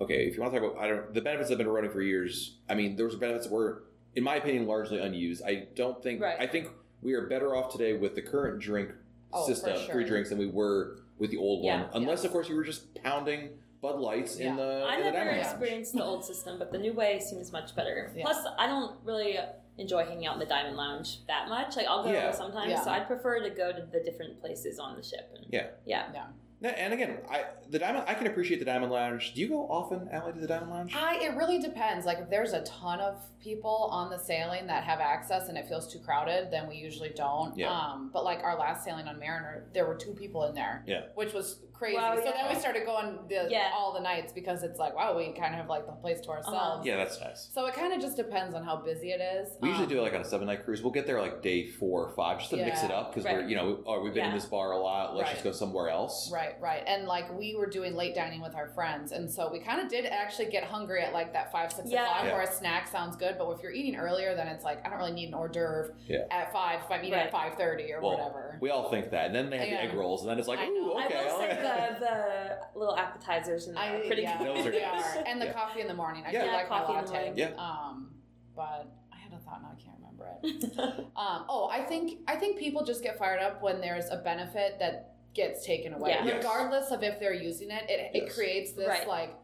Okay, 0.00 0.26
if 0.26 0.34
you 0.36 0.40
want 0.42 0.54
to 0.54 0.60
talk 0.60 0.70
about, 0.72 0.82
I 0.82 0.88
don't. 0.88 1.12
The 1.12 1.20
benefits 1.20 1.48
that 1.48 1.54
have 1.54 1.58
been 1.58 1.66
eroding 1.66 1.90
for 1.90 2.00
years. 2.00 2.56
I 2.68 2.74
mean, 2.74 2.96
there 2.96 3.06
those 3.06 3.16
benefits 3.16 3.46
that 3.46 3.52
were, 3.52 3.84
in 4.14 4.24
my 4.24 4.36
opinion, 4.36 4.66
largely 4.66 4.98
unused. 4.98 5.42
I 5.46 5.66
don't 5.74 6.02
think. 6.02 6.22
Right. 6.22 6.36
I 6.38 6.46
think 6.46 6.68
we 7.02 7.12
are 7.14 7.26
better 7.26 7.54
off 7.54 7.70
today 7.72 7.92
with 7.94 8.14
the 8.14 8.22
current 8.22 8.60
drink 8.60 8.90
Oh, 9.32 9.46
system, 9.46 9.76
sure. 9.78 9.94
free 9.94 10.04
drinks, 10.04 10.30
than 10.30 10.38
we 10.38 10.46
were 10.46 10.98
with 11.18 11.30
the 11.30 11.36
old 11.36 11.64
Yeah, 11.64 11.82
one. 11.82 11.90
Unless, 11.94 12.18
yes. 12.18 12.24
of 12.24 12.32
course, 12.32 12.48
you 12.48 12.56
were 12.56 12.64
just 12.64 12.92
pounding 12.96 13.50
Bud 13.80 14.00
Lights 14.00 14.36
in 14.36 14.56
the 14.56 14.84
I 14.88 14.94
in 14.96 15.00
the 15.00 15.04
never 15.04 15.16
Diamond 15.18 15.36
Lounge. 15.36 15.46
experienced 15.46 15.92
the 15.94 16.04
old 16.04 16.24
system, 16.24 16.58
but 16.58 16.72
the 16.72 16.78
new 16.78 16.92
way 16.92 17.20
seems 17.20 17.52
much 17.52 17.76
better. 17.76 18.10
Yeah. 18.16 18.24
Plus, 18.24 18.44
I 18.58 18.66
don't 18.66 18.96
really 19.04 19.38
enjoy 19.78 20.04
hanging 20.04 20.26
out 20.26 20.34
in 20.34 20.40
the 20.40 20.46
Diamond 20.46 20.76
Lounge 20.76 21.24
that 21.28 21.48
much. 21.48 21.76
Like 21.76 21.86
I'll 21.86 22.02
go 22.02 22.10
Yeah. 22.10 22.32
sometimes, 22.32 22.70
Yeah. 22.70 22.82
so 22.82 22.90
I'd 22.90 23.06
prefer 23.06 23.40
to 23.40 23.50
go 23.50 23.70
to 23.72 23.82
the 23.92 24.00
different 24.00 24.40
places 24.40 24.78
on 24.80 24.96
the 24.96 25.02
ship. 25.02 25.30
And, 25.36 25.46
Yeah. 25.50 25.68
yeah. 25.86 26.08
No, 26.12 26.22
And 26.62 26.92
again, 26.92 27.18
I 27.30 27.44
the 27.70 27.78
Diamond 27.78 28.04
I 28.06 28.14
can 28.14 28.26
appreciate 28.26 28.58
the 28.58 28.66
Diamond 28.66 28.92
Lounge. 28.92 29.32
Do 29.34 29.40
you 29.40 29.48
go 29.48 29.66
often, 29.70 30.08
Allie, 30.12 30.34
to 30.34 30.40
the 30.40 30.46
Diamond 30.46 30.70
Lounge? 30.70 30.94
I, 30.94 31.16
it 31.24 31.34
really 31.34 31.58
depends. 31.58 32.04
Like 32.04 32.18
if 32.18 32.28
there's 32.28 32.52
a 32.52 32.62
ton 32.64 33.00
of 33.00 33.16
people 33.42 33.88
on 33.90 34.10
the 34.10 34.18
sailing 34.18 34.66
that 34.66 34.84
have 34.84 35.00
access 35.00 35.48
and 35.48 35.56
it 35.56 35.66
feels 35.68 35.90
too 35.90 35.98
crowded, 36.00 36.50
then 36.50 36.68
we 36.68 36.76
usually 36.76 37.10
don't. 37.10 37.56
Yeah. 37.56 37.72
Um, 37.72 38.10
but 38.12 38.24
like 38.24 38.40
our 38.42 38.58
last 38.58 38.84
sailing 38.84 39.08
on 39.08 39.18
Mariner, 39.18 39.64
there 39.72 39.86
were 39.86 39.94
two 39.94 40.12
people 40.12 40.44
in 40.44 40.54
there. 40.54 40.84
Yeah. 40.86 41.04
Which 41.14 41.32
was 41.32 41.60
crazy. 41.80 41.96
Wow, 41.96 42.14
so 42.16 42.30
then 42.30 42.46
we 42.54 42.60
started 42.60 42.84
going 42.84 43.18
the, 43.28 43.48
Yeah. 43.50 43.70
all 43.74 43.92
the 43.94 44.00
nights 44.00 44.32
because 44.34 44.62
it's 44.62 44.78
like, 44.78 44.94
wow, 44.94 45.16
we 45.16 45.32
kind 45.32 45.54
of 45.54 45.60
have 45.60 45.68
like 45.68 45.86
the 45.86 45.92
place 45.92 46.20
to 46.20 46.28
ourselves. 46.28 46.86
Yeah, 46.86 46.96
that's 46.98 47.18
nice. 47.20 47.48
So 47.54 47.64
it 47.66 47.74
kind 47.74 47.94
of 47.94 48.00
just 48.02 48.16
depends 48.18 48.54
on 48.54 48.62
how 48.62 48.76
busy 48.76 49.12
it 49.12 49.20
is. 49.22 49.56
We 49.62 49.68
usually 49.68 49.86
Um, 49.86 49.90
do 49.90 49.98
it 49.98 50.02
like 50.02 50.12
on 50.14 50.20
a 50.20 50.24
seven 50.24 50.46
night 50.46 50.64
cruise. 50.64 50.82
We'll 50.82 50.92
get 50.92 51.06
there 51.06 51.20
like 51.20 51.40
day 51.40 51.66
four 51.66 52.04
or 52.04 52.10
five 52.10 52.38
just 52.38 52.50
to 52.50 52.58
mix 52.58 52.82
it 52.82 52.90
up 52.90 53.10
because 53.10 53.24
Right. 53.24 53.36
we're 53.36 53.48
you 53.48 53.56
know 53.56 53.78
oh 53.86 54.00
we've 54.02 54.12
been 54.12 54.26
in 54.26 54.34
this 54.34 54.44
bar 54.44 54.72
a 54.72 54.78
lot. 54.78 55.16
Let's 55.16 55.28
Right. 55.28 55.32
just 55.32 55.44
go 55.44 55.52
somewhere 55.52 55.88
else. 55.88 56.30
Right, 56.30 56.60
right. 56.60 56.82
And 56.86 57.06
like 57.06 57.32
we 57.38 57.54
were 57.56 57.66
doing 57.66 57.94
late 57.96 58.14
dining 58.14 58.42
with 58.42 58.54
our 58.54 58.68
friends. 58.68 59.12
And 59.12 59.30
so 59.30 59.50
we 59.50 59.58
kind 59.58 59.80
of 59.80 59.88
did 59.88 60.04
actually 60.04 60.46
get 60.50 60.64
hungry 60.64 61.02
at 61.02 61.14
like 61.14 61.32
that 61.32 61.50
five, 61.50 61.72
six 61.72 61.90
Yeah. 61.90 62.04
o'clock 62.04 62.24
Yeah. 62.26 62.32
where 62.34 62.42
a 62.42 62.46
snack 62.52 62.88
sounds 62.88 63.16
good. 63.16 63.38
But 63.38 63.48
if 63.52 63.62
you're 63.62 63.72
eating 63.72 63.96
earlier, 63.96 64.34
then 64.34 64.48
it's 64.48 64.64
like, 64.64 64.84
I 64.86 64.90
don't 64.90 64.98
really 64.98 65.12
need 65.12 65.28
an 65.28 65.34
hors 65.34 65.48
d'oeuvre 65.48 65.94
Yeah. 66.06 66.24
at 66.30 66.52
five 66.52 66.80
if 66.84 66.90
I'm 66.90 67.00
eating 67.00 67.14
Right. 67.14 67.26
at 67.26 67.32
5.30 67.32 67.90
or 67.94 68.00
Well, 68.02 68.10
whatever. 68.18 68.58
We 68.60 68.68
all 68.68 68.90
think 68.90 69.10
that, 69.10 69.26
and 69.26 69.34
then 69.34 69.48
they 69.48 69.56
have 69.58 69.68
Yeah. 69.68 69.86
the 69.86 69.92
egg 69.92 69.94
rolls, 69.94 70.20
and 70.22 70.30
then 70.30 70.38
it's 70.38 70.48
like 70.48 70.58
I 70.58 70.66
ooh 70.66 70.94
know. 70.94 71.04
okay. 71.04 71.69
I 71.70 71.76
will 71.76 71.82
all 71.82 71.88
say 71.88 71.90
right. 71.92 72.00
the 72.00 72.56
the 72.74 72.78
little 72.78 72.96
appetizers 72.96 73.66
and 73.68 73.78
I, 73.78 74.00
pretty 74.06 74.22
yeah, 74.22 74.38
good. 74.38 74.46
Those 74.48 74.66
are 74.66 74.70
they 74.70 74.78
good. 74.78 74.84
are. 74.84 75.24
And 75.26 75.40
the 75.40 75.46
Yeah. 75.46 75.52
coffee 75.52 75.80
in 75.80 75.88
the 75.88 75.94
morning. 75.94 76.24
I 76.26 76.30
Yeah. 76.32 76.40
do 76.42 76.46
Yeah, 76.46 76.52
like 76.56 76.68
coffee 76.68 76.92
my 76.92 76.98
in 77.00 77.04
the 77.06 77.12
latte. 77.12 77.32
Yeah. 77.36 77.46
Um, 77.56 78.14
but 78.54 78.86
I 79.12 79.16
had 79.18 79.32
a 79.32 79.38
thought 79.38 79.62
now 79.62 79.70
I 79.76 79.82
can't 79.82 79.96
remember 79.98 80.26
it. 80.42 81.04
Um, 81.16 81.44
oh, 81.48 81.68
I 81.70 81.82
think 81.82 82.20
I 82.28 82.36
think 82.36 82.58
people 82.58 82.84
just 82.84 83.02
get 83.02 83.18
fired 83.18 83.40
up 83.40 83.62
when 83.62 83.80
there's 83.80 84.08
a 84.10 84.16
benefit 84.16 84.78
that 84.78 85.14
gets 85.34 85.64
taken 85.64 85.94
away, 85.94 86.10
Yeah. 86.10 86.24
Yes. 86.24 86.36
regardless 86.44 86.90
of 86.90 87.02
if 87.02 87.20
they're 87.20 87.32
using 87.34 87.70
it. 87.70 87.88
It, 87.88 88.10
it 88.24 88.34
creates 88.34 88.72
this 88.72 88.88
Right. 88.88 89.06
like 89.08 89.36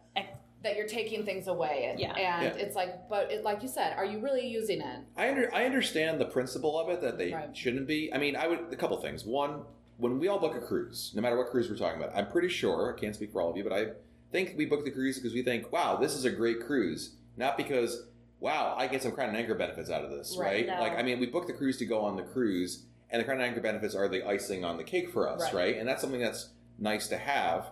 that 0.62 0.74
you're 0.76 0.88
taking 0.88 1.24
things 1.24 1.46
away, 1.46 1.94
Yeah. 1.96 2.12
and 2.14 2.44
Yeah. 2.56 2.64
it's 2.64 2.74
like, 2.74 3.08
but 3.08 3.30
it, 3.30 3.44
like 3.44 3.62
you 3.62 3.68
said, 3.68 3.92
are 3.96 4.04
you 4.06 4.18
really 4.18 4.44
using 4.48 4.80
it? 4.80 5.00
I 5.16 5.28
under, 5.28 5.54
I 5.54 5.64
understand 5.64 6.20
the 6.20 6.24
principle 6.24 6.76
of 6.80 6.88
it 6.88 7.00
that 7.02 7.18
they 7.18 7.32
Right. 7.32 7.56
shouldn't 7.56 7.86
be. 7.86 8.12
I 8.12 8.18
mean, 8.18 8.34
I 8.34 8.48
would 8.48 8.72
a 8.72 8.76
couple 8.76 8.96
things. 8.96 9.24
One, 9.24 9.64
when 9.98 10.18
we 10.18 10.28
all 10.28 10.38
book 10.38 10.54
a 10.54 10.60
cruise, 10.60 11.12
no 11.14 11.22
matter 11.22 11.36
what 11.36 11.50
cruise 11.50 11.68
we're 11.70 11.76
talking 11.76 12.02
about, 12.02 12.14
I'm 12.16 12.30
pretty 12.30 12.48
sure 12.48 12.94
I 12.94 13.00
can't 13.00 13.14
speak 13.14 13.32
for 13.32 13.40
all 13.40 13.50
of 13.50 13.56
you, 13.56 13.64
but 13.64 13.72
I 13.72 13.86
think 14.32 14.54
we 14.56 14.66
book 14.66 14.84
the 14.84 14.90
cruise 14.90 15.16
because 15.18 15.32
we 15.32 15.42
think, 15.42 15.72
wow, 15.72 15.96
this 15.96 16.14
is 16.14 16.24
a 16.24 16.30
great 16.30 16.60
cruise, 16.66 17.14
not 17.36 17.56
because 17.56 18.04
wow, 18.38 18.74
I 18.76 18.86
get 18.86 19.02
some 19.02 19.12
crown 19.12 19.30
and 19.30 19.38
anchor 19.38 19.54
benefits 19.54 19.88
out 19.88 20.04
of 20.04 20.10
this, 20.10 20.36
right? 20.38 20.46
Right. 20.46 20.66
No. 20.66 20.80
Like, 20.80 20.92
I 20.98 21.02
mean, 21.02 21.18
we 21.18 21.26
book 21.26 21.46
the 21.46 21.54
cruise 21.54 21.78
to 21.78 21.86
go 21.86 22.00
on 22.00 22.16
the 22.16 22.22
cruise, 22.22 22.84
and 23.10 23.18
the 23.20 23.24
crown 23.24 23.38
and 23.40 23.48
anchor 23.48 23.62
benefits 23.62 23.94
are 23.94 24.08
the 24.08 24.26
icing 24.28 24.62
on 24.62 24.76
the 24.76 24.84
cake 24.84 25.10
for 25.10 25.26
us, 25.28 25.40
Right. 25.40 25.54
right? 25.54 25.76
And 25.78 25.88
that's 25.88 26.02
something 26.02 26.20
that's 26.20 26.50
nice 26.78 27.08
to 27.08 27.16
have. 27.16 27.70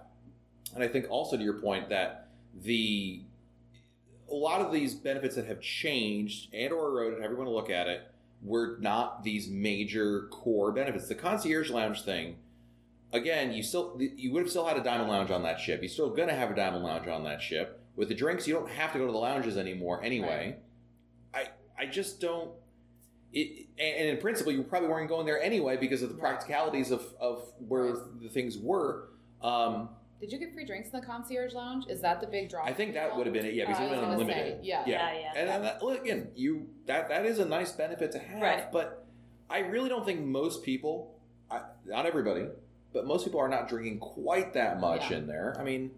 And 0.75 0.83
I 0.83 0.89
think 0.89 1.07
also 1.11 1.37
to 1.37 1.43
your 1.43 1.61
point 1.61 1.91
that 1.91 2.29
the 2.63 3.21
a 4.31 4.35
lot 4.35 4.63
of 4.63 4.73
these 4.73 4.95
benefits 4.95 5.37
that 5.37 5.45
have 5.47 5.61
changed 5.61 6.53
and 6.55 6.73
or 6.73 6.89
eroded, 6.89 7.19
however 7.19 7.35
you 7.35 7.39
want 7.39 7.49
to 7.49 7.55
look 7.55 7.69
at 7.71 7.87
it, 7.89 8.11
were 8.45 8.77
not 8.81 9.25
these 9.25 9.49
major 9.49 10.29
core 10.31 10.71
benefits. 10.71 11.09
The 11.09 11.15
concierge 11.15 11.71
lounge 11.71 12.03
thing, 12.03 12.37
again, 13.13 13.53
you 13.53 13.63
still 13.63 13.99
you 13.99 14.33
would 14.33 14.43
have 14.43 14.51
still 14.51 14.67
had 14.67 14.77
a 14.77 14.83
diamond 14.83 15.09
lounge 15.11 15.31
on 15.31 15.43
that 15.43 15.59
ship. 15.59 15.81
You're 15.81 15.89
still 15.89 16.11
going 16.11 16.29
to 16.29 16.35
have 16.35 16.51
a 16.51 16.55
diamond 16.55 16.85
lounge 16.85 17.09
on 17.09 17.25
that 17.25 17.41
ship. 17.41 17.81
With 17.97 18.09
the 18.09 18.15
drinks, 18.15 18.47
you 18.47 18.55
don't 18.55 18.71
have 18.71 18.93
to 18.93 18.99
go 18.99 19.07
to 19.07 19.13
the 19.13 19.19
lounges 19.19 19.57
anymore 19.57 20.03
anyway. 20.03 20.57
I 21.33 21.49
I 21.79 21.87
just 21.87 22.21
don't. 22.21 22.51
It, 23.33 23.67
and 23.79 23.97
and 23.97 24.09
in 24.11 24.19
principle, 24.19 24.53
you 24.53 24.63
probably 24.63 24.89
weren't 24.89 25.09
going 25.09 25.27
there 25.27 25.43
anyway 25.43 25.77
because 25.77 26.03
of 26.03 26.11
the 26.11 26.17
practicalities 26.17 26.91
of, 26.91 27.03
of 27.19 27.51
where 27.67 27.97
the 28.21 28.29
things 28.29 28.59
were. 28.59 29.09
Um, 29.43 29.89
Did 30.25 30.33
you 30.33 30.39
get 30.39 30.55
free 30.55 30.65
drinks 30.65 30.89
in 30.89 30.99
the 30.99 31.05
concierge 31.07 31.53
lounge? 31.53 31.85
Is 31.87 32.01
that 32.01 32.19
the 32.19 32.27
big 32.27 32.49
draw? 32.49 32.65
I 32.65 32.73
think 32.73 32.95
that 32.95 33.15
would 33.15 33.27
have 33.27 33.35
been 33.35 33.45
it. 33.45 33.53
Yeah, 33.53 33.67
because 33.67 33.79
Uh, 33.81 33.85
it 33.85 33.91
would 33.91 33.99
was 33.99 34.01
have 34.09 34.19
been 34.19 34.21
unlimited. 34.29 34.61
say, 34.63 34.67
yeah. 34.67 34.83
yeah. 34.87 35.13
Yeah, 35.13 35.21
yeah. 35.21 35.33
And 35.37 35.49
then 35.51 35.63
that, 35.65 35.83
look, 35.83 36.01
again, 36.01 36.29
you 36.35 36.67
that 36.87 37.11
that 37.11 37.27
is 37.27 37.41
a 37.41 37.45
nice 37.45 37.73
benefit 37.73 38.11
to 38.13 38.19
have. 38.19 38.41
Right. 38.41 38.73
But 38.73 39.05
I 39.51 39.59
really 39.59 39.91
don't 39.91 40.07
think 40.07 40.21
most 40.23 40.63
people, 40.63 41.15
I, 41.51 41.61
not 41.85 42.07
everybody, 42.07 42.47
but 42.95 43.07
most 43.07 43.25
people 43.25 43.39
are 43.39 43.49
not 43.51 43.69
drinking 43.69 43.99
quite 43.99 44.55
that 44.55 44.81
much 44.81 45.11
Yeah. 45.11 45.19
in 45.19 45.27
there. 45.27 45.55
I 45.59 45.63
mean, 45.63 45.91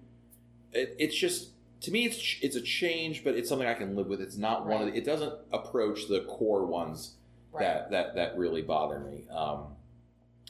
it, 0.72 0.96
it's 0.98 1.14
just 1.14 1.50
to 1.82 1.92
me, 1.92 2.04
it's 2.06 2.36
it's 2.42 2.56
a 2.56 2.62
change, 2.62 3.22
but 3.22 3.36
it's 3.36 3.48
something 3.48 3.68
I 3.68 3.74
can 3.74 3.94
live 3.94 4.08
with. 4.08 4.20
It's 4.20 4.36
not 4.36 4.66
one 4.66 4.82
of 4.82 4.88
the, 4.88 4.96
it 4.98 5.04
doesn't 5.04 5.34
approach 5.52 6.08
the 6.08 6.22
core 6.22 6.66
ones 6.66 7.12
Right. 7.52 7.60
that 7.62 7.90
that 7.92 8.14
that 8.16 8.36
really 8.36 8.62
bother 8.62 8.98
me. 8.98 9.24
Um, 9.30 9.76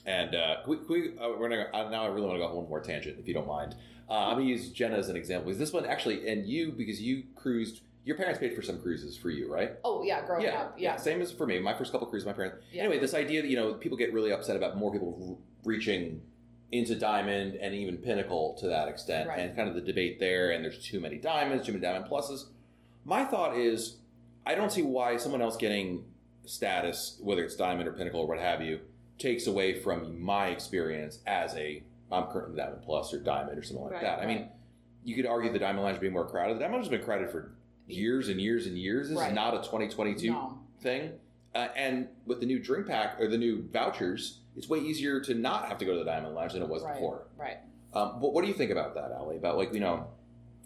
and 0.07 0.35
uh, 0.35 0.57
we, 0.67 0.77
we 0.89 1.19
uh, 1.19 1.29
we're 1.39 1.49
gonna 1.49 1.69
uh, 1.75 1.91
now 1.91 2.05
I 2.05 2.07
really 2.07 2.27
want 2.27 2.37
to 2.37 2.39
go 2.39 2.47
on 2.49 2.55
one 2.57 2.69
more 2.69 2.81
tangent 2.81 3.19
if 3.19 3.29
you 3.29 3.35
don't 3.35 3.47
mind. 3.47 3.75
Uh, 4.09 4.13
I'm 4.15 4.35
gonna 4.39 4.45
use 4.47 4.71
Jenna 4.71 4.97
as 4.97 5.09
an 5.09 5.17
example 5.17 5.47
because 5.47 5.59
this 5.59 5.73
one 5.73 5.85
actually 5.85 6.29
and 6.29 6.47
you 6.47 6.73
because 6.73 7.01
you 7.03 7.25
cruised. 7.35 7.81
Your 8.05 8.17
parents 8.17 8.39
paid 8.39 8.55
for 8.55 8.63
some 8.63 8.81
cruises 8.81 9.17
for 9.19 9.31
you, 9.31 9.53
right? 9.53 9.73
Oh 9.85 10.05
yeah, 10.05 10.25
growing 10.25 10.45
yeah, 10.45 10.61
up, 10.61 10.77
yeah. 10.79 10.95
Same 10.95 11.21
as 11.21 11.33
for 11.33 11.45
me. 11.45 11.59
My 11.59 11.75
first 11.75 11.91
couple 11.91 12.07
cruises, 12.07 12.25
my 12.25 12.33
parents. 12.33 12.59
Yeah. 12.73 12.83
Anyway, 12.85 13.01
this 13.01 13.15
idea 13.15 13.43
that 13.43 13.49
you 13.49 13.57
know 13.57 13.75
people 13.75 13.99
get 13.99 14.13
really 14.13 14.31
upset 14.33 14.55
about 14.57 14.77
more 14.77 14.93
people 14.93 15.19
r- 15.29 15.37
reaching 15.65 16.23
into 16.71 16.95
diamond 16.95 17.57
and 17.57 17.75
even 17.75 17.97
pinnacle 17.97 18.55
to 18.61 18.69
that 18.69 18.87
extent, 18.87 19.29
Right. 19.29 19.41
and 19.41 19.57
kind 19.57 19.69
of 19.69 19.75
the 19.75 19.81
debate 19.81 20.21
there. 20.21 20.53
And 20.53 20.65
there's 20.65 20.85
too 20.85 21.01
many 21.01 21.17
diamonds, 21.17 21.67
too 21.67 21.73
many 21.73 21.83
diamond 21.83 22.09
pluses. 22.09 22.45
My 23.05 23.25
thought 23.25 23.57
is, 23.57 23.97
I 24.45 24.55
don't 24.55 24.71
see 24.71 24.83
why 24.83 25.17
someone 25.17 25.43
else 25.43 25.57
getting 25.57 26.05
status, 26.45 27.19
whether 27.21 27.45
it's 27.45 27.57
diamond 27.57 27.89
or 27.89 27.93
pinnacle 27.93 28.21
or 28.21 28.27
what 28.29 28.39
have 28.39 28.63
you, 28.63 28.81
takes 29.19 29.47
away 29.47 29.81
from 29.81 30.21
my 30.23 30.49
experience 30.49 31.19
as 31.27 31.55
a 31.55 31.83
I'm 32.13 32.25
currently 32.27 32.57
diamond 32.57 32.83
plus 32.83 33.13
or 33.13 33.19
diamond 33.21 33.59
or 33.59 33.63
something 33.63 33.85
like 33.85 33.95
Right, 33.95 34.03
that. 34.03 34.21
I 34.21 34.27
mean, 34.27 34.49
you 35.05 35.17
could 35.17 35.27
argue 35.27 35.51
the 35.53 35.59
diamond 35.59 35.85
lounge 35.85 35.99
being 36.01 36.13
more 36.13 36.27
crowded. 36.29 36.55
The 36.57 36.61
diamond 36.61 36.75
lounge 36.75 36.87
has 36.87 36.91
been 36.99 37.05
crowded 37.05 37.31
for 37.31 37.53
years 37.89 38.29
and 38.29 38.41
years 38.41 38.67
and 38.67 38.79
years. 38.79 39.09
This 39.09 39.19
Right. 39.19 39.29
is 39.31 39.35
not 39.35 39.55
a 39.55 39.59
2022 39.59 40.31
No. 40.31 40.59
thing. 40.81 41.13
Uh, 41.55 41.69
and 41.75 42.09
with 42.27 42.39
the 42.41 42.47
new 42.47 42.59
drink 42.61 42.87
pack 42.87 43.19
or 43.21 43.27
the 43.29 43.39
new 43.39 43.63
vouchers, 43.73 44.41
it's 44.57 44.69
way 44.69 44.79
easier 44.79 45.21
to 45.21 45.35
not 45.35 45.67
have 45.69 45.79
to 45.79 45.85
go 45.85 45.93
to 45.95 45.99
the 45.99 46.05
Diamond 46.05 46.35
Lounge 46.35 46.53
than 46.53 46.63
it 46.63 46.69
was 46.69 46.83
right, 46.85 46.95
before. 46.95 47.23
right. 47.37 47.57
Um, 47.95 48.21
but 48.21 48.33
what 48.35 48.43
do 48.43 48.49
you 48.49 48.55
think 48.55 48.71
about 48.71 48.95
that, 48.95 49.11
Allie? 49.13 49.37
About 49.37 49.57
like 49.57 49.73
you 49.73 49.81
know, 49.81 50.07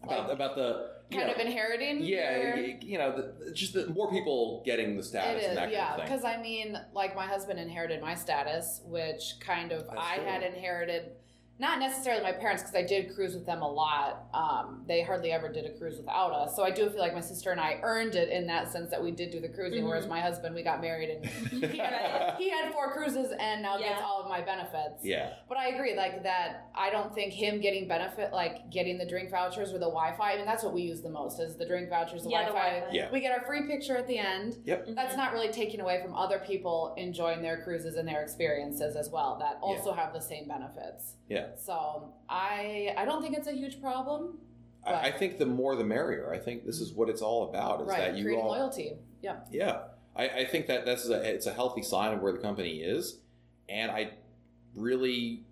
about 0.02 0.24
Like, 0.28 0.32
about 0.32 0.56
the 0.56 0.90
Kind 1.10 1.26
know, 1.26 1.32
of 1.34 1.40
inheriting. 1.40 2.04
yeah, 2.04 2.36
your- 2.36 2.56
you 2.80 2.96
know, 2.96 3.10
the, 3.40 3.52
just 3.52 3.74
the 3.74 3.88
more 3.88 4.08
people 4.12 4.62
getting 4.64 4.96
the 4.96 5.02
status 5.02 5.42
is, 5.42 5.48
and 5.48 5.56
that 5.58 5.72
yeah. 5.72 5.88
kind 5.88 6.00
of. 6.02 6.06
Because 6.08 6.24
I 6.24 6.40
mean, 6.40 6.78
like 6.94 7.16
my 7.16 7.26
husband 7.26 7.58
inherited 7.58 8.00
my 8.00 8.14
status, 8.14 8.80
which 8.86 9.34
kind 9.40 9.72
of 9.72 9.86
That's 9.88 9.98
I 10.00 10.16
true. 10.18 10.24
had 10.26 10.42
inherited. 10.44 11.10
Not 11.60 11.78
necessarily 11.78 12.22
my 12.22 12.32
parents, 12.32 12.62
because 12.62 12.74
I 12.74 12.82
did 12.86 13.14
cruise 13.14 13.34
with 13.34 13.44
them 13.44 13.60
a 13.60 13.70
lot. 13.70 14.24
Um, 14.32 14.82
they 14.88 15.02
hardly 15.02 15.30
ever 15.30 15.52
did 15.52 15.66
a 15.66 15.70
cruise 15.76 15.98
without 15.98 16.32
us, 16.32 16.56
so 16.56 16.62
I 16.64 16.70
do 16.70 16.88
feel 16.88 17.00
like 17.00 17.12
my 17.12 17.20
sister 17.20 17.50
and 17.50 17.60
I 17.60 17.78
earned 17.82 18.14
it 18.14 18.30
in 18.30 18.46
that 18.46 18.72
sense 18.72 18.90
that 18.90 19.02
we 19.02 19.10
did 19.10 19.30
do 19.30 19.40
the 19.40 19.48
cruising. 19.50 19.84
Mhm. 19.84 19.88
Whereas 19.88 20.06
my 20.08 20.20
husband, 20.20 20.54
we 20.54 20.62
got 20.62 20.80
married 20.80 21.10
and 21.10 21.26
he 21.70 21.76
had, 21.76 22.36
he 22.38 22.48
had 22.48 22.72
four 22.72 22.92
cruises 22.94 23.32
and 23.38 23.60
now 23.60 23.76
gets 23.76 24.00
all 24.02 24.22
of 24.22 24.28
my 24.30 24.40
benefits. 24.40 25.04
Yeah, 25.04 25.34
But 25.50 25.58
I 25.58 25.68
agree, 25.68 25.94
like 25.94 26.22
that. 26.22 26.68
I 26.74 26.88
don't 26.88 27.14
think 27.14 27.34
him 27.34 27.60
getting 27.60 27.86
benefit, 27.86 28.32
like 28.32 28.70
getting 28.70 28.96
the 28.96 29.04
drink 29.06 29.30
vouchers 29.30 29.68
or 29.70 29.78
the 29.78 29.80
Wi-Fi. 29.90 30.32
I 30.32 30.36
mean, 30.38 30.46
that's 30.46 30.64
what 30.64 30.72
we 30.72 30.80
use 30.80 31.02
the 31.02 31.10
most 31.10 31.40
is 31.40 31.56
the 31.56 31.66
drink 31.66 31.90
vouchers, 31.90 32.22
the 32.22 32.30
Yeah, 32.30 32.46
Wi-Fi. 32.46 32.68
Wi-Fi. 32.70 32.94
Yeah. 32.96 33.10
We 33.12 33.20
get 33.20 33.38
our 33.38 33.44
free 33.44 33.66
picture 33.66 33.98
at 33.98 34.06
the 34.06 34.16
end. 34.16 34.54
Mhm. 34.64 34.94
That's 34.94 35.14
not 35.14 35.34
really 35.34 35.52
taking 35.52 35.80
away 35.82 36.00
from 36.00 36.14
other 36.14 36.38
people 36.38 36.94
enjoying 36.96 37.42
their 37.42 37.62
cruises 37.62 37.96
and 37.96 38.08
their 38.08 38.22
experiences 38.22 38.96
as 38.96 39.10
well. 39.10 39.36
That 39.40 39.58
also 39.60 39.92
have 39.92 40.14
the 40.14 40.20
same 40.22 40.48
benefits. 40.48 41.16
Yeah. 41.28 41.48
So 41.56 42.12
I 42.28 42.94
I 42.96 43.04
don't 43.04 43.22
think 43.22 43.36
it's 43.36 43.48
a 43.48 43.52
huge 43.52 43.80
problem. 43.80 44.38
I, 44.86 45.08
I 45.08 45.10
think 45.10 45.38
the 45.38 45.46
more 45.46 45.76
the 45.76 45.84
merrier. 45.84 46.32
I 46.32 46.38
think 46.38 46.64
this 46.64 46.80
is 46.80 46.92
what 46.92 47.08
it's 47.08 47.22
all 47.22 47.48
about. 47.48 47.82
Is 47.82 47.88
right, 47.88 47.98
that 47.98 48.16
you 48.16 48.24
creating 48.24 48.44
all 48.44 48.50
loyalty. 48.50 48.96
Yeah. 49.22 49.36
Yeah, 49.50 49.80
I, 50.16 50.28
I 50.28 50.44
think 50.46 50.66
that 50.68 50.86
that's 50.86 51.08
a, 51.08 51.20
it's 51.22 51.46
a 51.46 51.52
healthy 51.52 51.82
sign 51.82 52.14
of 52.14 52.22
where 52.22 52.32
the 52.32 52.38
company 52.38 52.80
is, 52.80 53.18
and 53.68 53.90
I 53.90 54.12
really, 54.74 55.44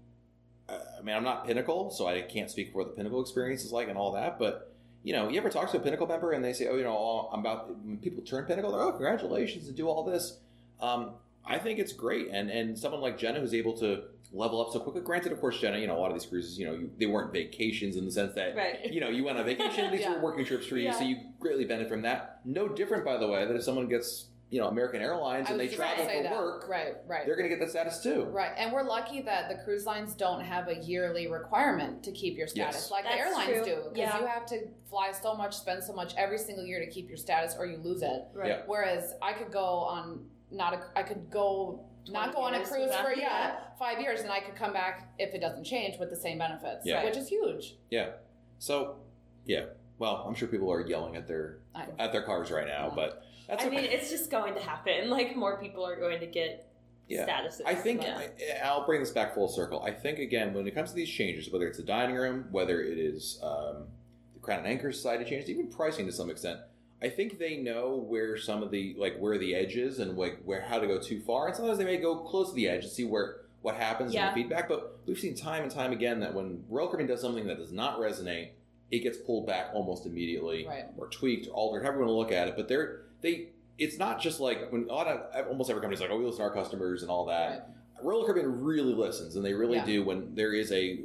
uh, 0.69 0.79
I 0.99 1.03
mean, 1.03 1.15
I'm 1.15 1.25
not 1.25 1.47
Pinnacle, 1.47 1.91
so 1.91 2.07
I 2.07 2.23
can't 2.23 2.51
speak 2.51 2.73
for 2.73 2.79
what 2.79 2.89
the 2.89 2.95
Pinnacle 2.95 3.21
experience 3.21 3.65
is 3.65 3.73
like 3.73 3.89
and 3.89 3.99
all 3.99 4.13
that. 4.13 4.39
But 4.39 4.73
you 5.03 5.13
know, 5.13 5.29
you 5.29 5.39
ever 5.39 5.51
talk 5.51 5.71
to 5.73 5.77
a 5.77 5.81
Pinnacle 5.81 6.07
member 6.07 6.33
and 6.33 6.45
they 6.45 6.53
say, 6.53 6.69
"Oh, 6.69 6.77
you 6.77 6.85
know, 6.85 7.29
I'm 7.33 7.41
about 7.41 7.77
when 7.85 7.99
people 7.99 8.23
turn 8.23 8.45
Pinnacle, 8.47 8.73
they're 8.73 8.83
oh, 8.83 8.93
congratulations 8.93 9.69
and 9.69 9.77
do 9.77 9.89
all 9.89 10.05
this." 10.05 10.39
Um, 10.81 11.13
I 11.49 11.59
think 11.59 11.79
it's 11.79 11.93
great, 11.93 12.29
and 12.31 12.51
and 12.51 12.79
someone 12.79 13.01
like 13.01 13.19
Jenna 13.19 13.41
who's 13.41 13.55
able 13.55 13.77
to 13.79 14.03
level 14.33 14.61
up 14.61 14.71
so 14.73 14.79
quickly. 14.81 15.01
Granted, 15.01 15.33
of 15.33 15.41
course, 15.41 15.59
Jenna, 15.59 15.79
you 15.79 15.87
know, 15.87 15.97
a 15.97 16.01
lot 16.01 16.11
of 16.11 16.15
these 16.15 16.27
cruises, 16.27 16.59
you 16.59 16.67
know, 16.67 16.75
you, 16.75 16.91
they 16.99 17.07
weren't 17.07 17.33
vacations 17.33 17.97
in 17.97 18.05
the 18.05 18.11
sense 18.13 18.35
that 18.35 18.55
Right. 18.55 18.93
you 18.93 19.01
know, 19.01 19.09
you 19.09 19.25
went 19.25 19.39
on 19.39 19.47
vacation. 19.47 19.91
These 19.93 20.03
Yeah. 20.03 20.17
were 20.17 20.21
working 20.21 20.45
trips 20.45 20.67
for 20.67 20.77
you, 20.77 20.93
so 20.93 21.01
you 21.03 21.17
greatly 21.41 21.65
benefit 21.65 21.89
from 21.89 22.03
that. 22.03 22.41
No 22.45 22.69
different, 22.69 23.07
by 23.07 23.17
the 23.17 23.27
way, 23.27 23.47
that 23.47 23.57
if 23.57 23.63
someone 23.63 23.89
gets 23.89 24.27
you 24.51 24.59
know 24.61 24.69
American 24.69 25.01
Airlines 25.03 25.49
and 25.51 25.61
they 25.61 25.69
travel 25.69 26.07
for 26.07 26.23
that. 26.23 26.33
work, 26.33 26.67
Right, 26.69 26.95
right. 27.07 27.27
they're 27.27 27.37
going 27.37 27.49
to 27.51 27.55
get 27.55 27.63
the 27.63 27.71
status 27.71 28.03
too. 28.03 28.25
Right, 28.25 28.53
and 28.57 28.73
we're 28.73 28.83
lucky 28.83 29.21
that 29.23 29.49
the 29.51 29.57
cruise 29.63 29.85
lines 29.87 30.15
don't 30.15 30.41
have 30.43 30.69
a 30.69 30.77
yearly 30.77 31.27
requirement 31.31 32.03
to 32.05 32.13
keep 32.13 32.37
your 32.39 32.47
status 32.49 32.77
Yes. 32.77 32.91
like 32.91 33.05
the 33.05 33.15
airlines 33.15 33.51
true. 33.51 33.65
do, 33.65 33.77
because 33.93 33.97
Yeah. 33.97 34.21
you 34.21 34.27
have 34.27 34.47
to 34.47 34.69
fly 34.89 35.13
so 35.13 35.35
much, 35.35 35.55
spend 35.55 35.85
so 35.85 35.93
much 35.93 36.15
every 36.17 36.39
single 36.39 36.65
year 36.65 36.81
to 36.81 36.87
keep 36.91 37.09
your 37.09 37.19
status, 37.19 37.57
or 37.59 37.67
you 37.67 37.77
lose 37.77 38.01
it. 38.03 38.23
Right. 38.35 38.49
Yeah. 38.49 38.63
Whereas 38.67 39.15
I 39.21 39.35
could 39.35 39.53
go 39.53 39.65
on 39.65 40.25
not 40.51 40.75
a, 40.75 40.81
I 40.97 41.03
could 41.03 41.31
go 41.31 41.81
not 42.11 42.35
go 42.35 42.41
on 42.41 42.55
a 42.55 42.65
cruise 42.65 42.95
for 42.97 43.11
yeah, 43.13 43.17
yeah. 43.17 43.57
five 43.79 44.01
years, 44.01 44.21
and 44.21 44.31
I 44.31 44.41
could 44.41 44.55
come 44.55 44.73
back 44.73 45.13
if 45.19 45.35
it 45.35 45.41
doesn't 45.41 45.65
change 45.65 45.99
with 45.99 46.09
the 46.11 46.17
same 46.17 46.39
benefits, 46.39 46.87
Yeah. 46.87 47.05
which 47.05 47.17
is 47.17 47.29
huge. 47.29 47.77
Yeah. 47.91 48.11
So, 48.59 48.97
yeah. 49.45 49.67
Well, 49.99 50.25
I'm 50.27 50.35
sure 50.35 50.49
people 50.49 50.73
are 50.73 50.87
yelling 50.87 51.17
at 51.17 51.27
their 51.29 51.59
I- 51.75 51.87
at 51.99 52.13
their 52.13 52.23
cars 52.23 52.51
right 52.51 52.67
now, 52.67 52.89
Yeah. 52.89 52.95
but 52.95 53.23
that's 53.47 53.65
I 53.65 53.67
okay. 53.67 53.77
mean, 53.77 53.85
it's 53.87 54.11
just 54.11 54.31
going 54.31 54.55
to 54.55 54.61
happen. 54.61 55.11
Like 55.19 55.37
more 55.37 55.61
people 55.61 55.85
are 55.87 55.97
going 55.97 56.21
to 56.21 56.27
get 56.27 56.71
Yeah. 57.09 57.27
statuses. 57.27 57.63
I 57.67 57.75
think 57.75 58.03
Yeah. 58.03 58.23
I, 58.63 58.67
I'll 58.67 58.87
bring 58.87 59.01
this 59.01 59.11
back 59.11 59.35
full 59.35 59.49
circle. 59.49 59.83
I 59.83 59.91
think 59.91 60.19
again, 60.19 60.55
when 60.55 60.67
it 60.67 60.75
comes 60.75 60.91
to 60.91 60.97
these 60.97 61.11
changes, 61.11 61.51
whether 61.53 61.67
it's 61.67 61.79
the 61.79 61.85
dining 61.85 62.17
room, 62.17 62.47
whether 62.51 62.81
it 62.81 62.97
is 62.99 63.39
um, 63.43 63.87
the 64.35 64.41
Crown 64.41 64.61
and 64.61 64.69
Anchor 64.69 64.93
Society 64.93 65.25
changes, 65.29 65.51
even 65.51 65.69
pricing 65.69 66.07
to 66.07 66.13
some 66.13 66.31
extent, 66.31 66.61
I 67.01 67.09
think 67.09 67.39
they 67.39 67.57
know 67.59 67.95
where 67.97 68.37
some 68.37 68.63
of 68.63 68.71
the 68.71 68.95
like 68.99 69.17
where 69.19 69.39
the 69.39 69.55
edge 69.55 69.77
is 69.77 69.99
and 70.01 70.17
like 70.19 70.41
where 70.45 70.61
how 70.61 70.79
to 70.81 70.87
go 70.87 70.99
too 71.01 71.21
far. 71.21 71.47
And 71.47 71.57
sometimes 71.57 71.79
they 71.79 71.85
may 71.85 71.97
go 71.99 72.17
close 72.17 72.51
to 72.51 72.55
the 72.57 72.69
edge 72.69 72.85
and 72.85 72.93
see 72.93 73.05
where 73.05 73.37
what 73.63 73.75
happens 73.77 74.13
Yeah. 74.15 74.29
and 74.29 74.37
the 74.37 74.43
feedback. 74.43 74.69
But 74.69 74.99
we've 75.07 75.19
seen 75.19 75.35
time 75.37 75.63
and 75.63 75.71
time 75.71 75.93
again 75.93 76.21
that 76.21 76.35
when 76.35 76.65
Caribbean 76.71 77.07
does 77.09 77.21
something 77.21 77.47
that 77.47 77.59
does 77.59 77.73
not 77.73 77.99
resonate, 78.01 78.51
it 78.91 79.01
gets 79.01 79.17
pulled 79.19 79.47
back 79.47 79.71
almost 79.75 80.07
immediately 80.07 80.67
Right. 80.67 80.87
or 80.97 81.07
tweaked 81.09 81.47
or 81.49 81.53
altered, 81.53 81.83
however 81.83 81.99
you 81.99 82.05
want 82.07 82.11
to 82.11 82.19
look 82.19 82.33
at 82.33 82.49
it. 82.49 82.57
But 82.57 82.69
they're 82.69 83.03
they. 83.21 83.49
It's 83.79 83.97
not 83.97 84.21
just 84.21 84.41
like 84.41 84.73
when 84.73 84.89
a 84.91 84.93
lot 84.93 85.07
of 85.07 85.47
almost 85.47 85.71
every 85.71 85.81
company's 85.81 86.01
like, 86.01 86.11
oh, 86.11 86.19
we 86.19 86.25
listen 86.25 86.39
to 86.39 86.45
our 86.45 86.53
customers 86.53 87.03
and 87.03 87.11
all 87.13 87.27
that. 87.27 87.71
Right. 88.03 88.25
Caribbean 88.27 88.65
really 88.65 88.93
listens, 88.95 89.37
and 89.37 89.45
they 89.45 89.53
really 89.55 89.77
Yeah. 89.79 89.85
do 89.87 90.05
when 90.05 90.35
there 90.35 90.53
is 90.53 90.73
a 90.73 90.99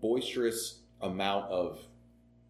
boisterous 0.00 0.80
amount 1.00 1.50
of 1.50 1.78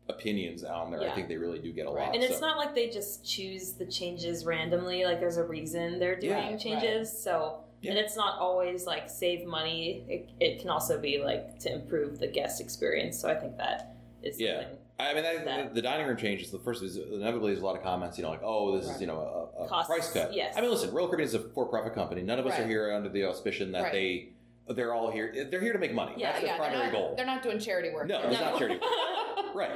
opinions 0.08 0.62
on 0.64 0.90
there. 0.90 1.00
I 1.02 1.14
think 1.14 1.28
they 1.28 1.36
really 1.36 1.58
do 1.58 1.72
get 1.72 1.86
a 1.86 1.90
Right. 1.90 2.06
lot. 2.06 2.14
And 2.14 2.22
it's 2.22 2.34
so. 2.38 2.40
not 2.46 2.56
like 2.58 2.74
they 2.74 2.88
just 2.88 3.24
choose 3.24 3.72
the 3.72 3.86
changes 3.86 4.44
randomly. 4.44 5.04
Like 5.04 5.20
there's 5.20 5.36
a 5.36 5.44
reason 5.44 5.98
they're 5.98 6.14
doing 6.18 6.50
Yeah. 6.52 6.56
changes. 6.56 7.10
So 7.22 7.60
Yeah. 7.80 7.90
and 7.92 7.98
it's 8.00 8.16
not 8.16 8.38
always 8.38 8.86
like 8.86 9.10
save 9.10 9.44
money. 9.46 10.04
It, 10.08 10.28
it 10.40 10.60
can 10.60 10.70
also 10.70 10.98
be 10.98 11.18
like 11.22 11.58
to 11.60 11.72
improve 11.72 12.18
the 12.18 12.28
guest 12.28 12.60
experience. 12.60 13.18
So 13.20 13.28
I 13.28 13.34
think 13.34 13.56
that 13.58 13.96
is 14.22 14.40
Yeah. 14.40 14.64
I 14.98 15.12
mean, 15.12 15.24
that, 15.24 15.44
that- 15.44 15.74
the 15.74 15.82
dining 15.82 16.06
room 16.06 16.16
changes. 16.16 16.50
The 16.50 16.58
first 16.58 16.82
is 16.82 16.96
inevitably 16.96 17.50
there's 17.52 17.62
a 17.62 17.66
lot 17.66 17.76
of 17.76 17.82
comments. 17.82 18.16
You 18.16 18.22
know, 18.24 18.30
like, 18.30 18.42
oh, 18.42 18.78
this 18.78 18.88
is 18.88 19.00
you 19.00 19.06
know 19.06 19.50
a, 19.58 19.64
a 19.64 19.68
Costs, 19.68 19.88
price 19.92 20.10
cut. 20.12 20.32
yes. 20.32 20.54
I 20.56 20.60
mean, 20.62 20.70
listen, 20.70 20.90
Royal 20.94 21.06
Caribbean 21.08 21.28
is 21.28 21.34
a 21.34 21.40
for-profit 21.40 21.94
company. 21.94 22.22
None 22.22 22.38
of 22.38 22.46
us 22.46 22.58
are 22.58 22.66
here 22.66 22.92
under 22.92 23.08
the 23.10 23.20
auspicion 23.22 23.72
that 23.72 23.82
Right. 23.82 23.92
they 23.92 24.28
they're 24.74 24.92
all 24.94 25.10
here. 25.12 25.46
They're 25.50 25.60
here 25.60 25.72
to 25.74 25.78
make 25.78 25.92
money. 25.92 26.14
Yeah, 26.16 26.28
That's 26.32 26.40
their 26.40 26.46
yeah, 26.48 26.58
they're 26.58 26.66
primary 26.70 26.86
not, 26.86 26.92
goal. 26.92 27.14
they're 27.16 27.26
not 27.26 27.42
doing 27.42 27.58
charity 27.60 27.90
work. 27.90 28.08
No, 28.08 28.20
it's 28.22 28.40
not 28.40 28.58
charity 28.58 28.80
Right. 29.54 29.70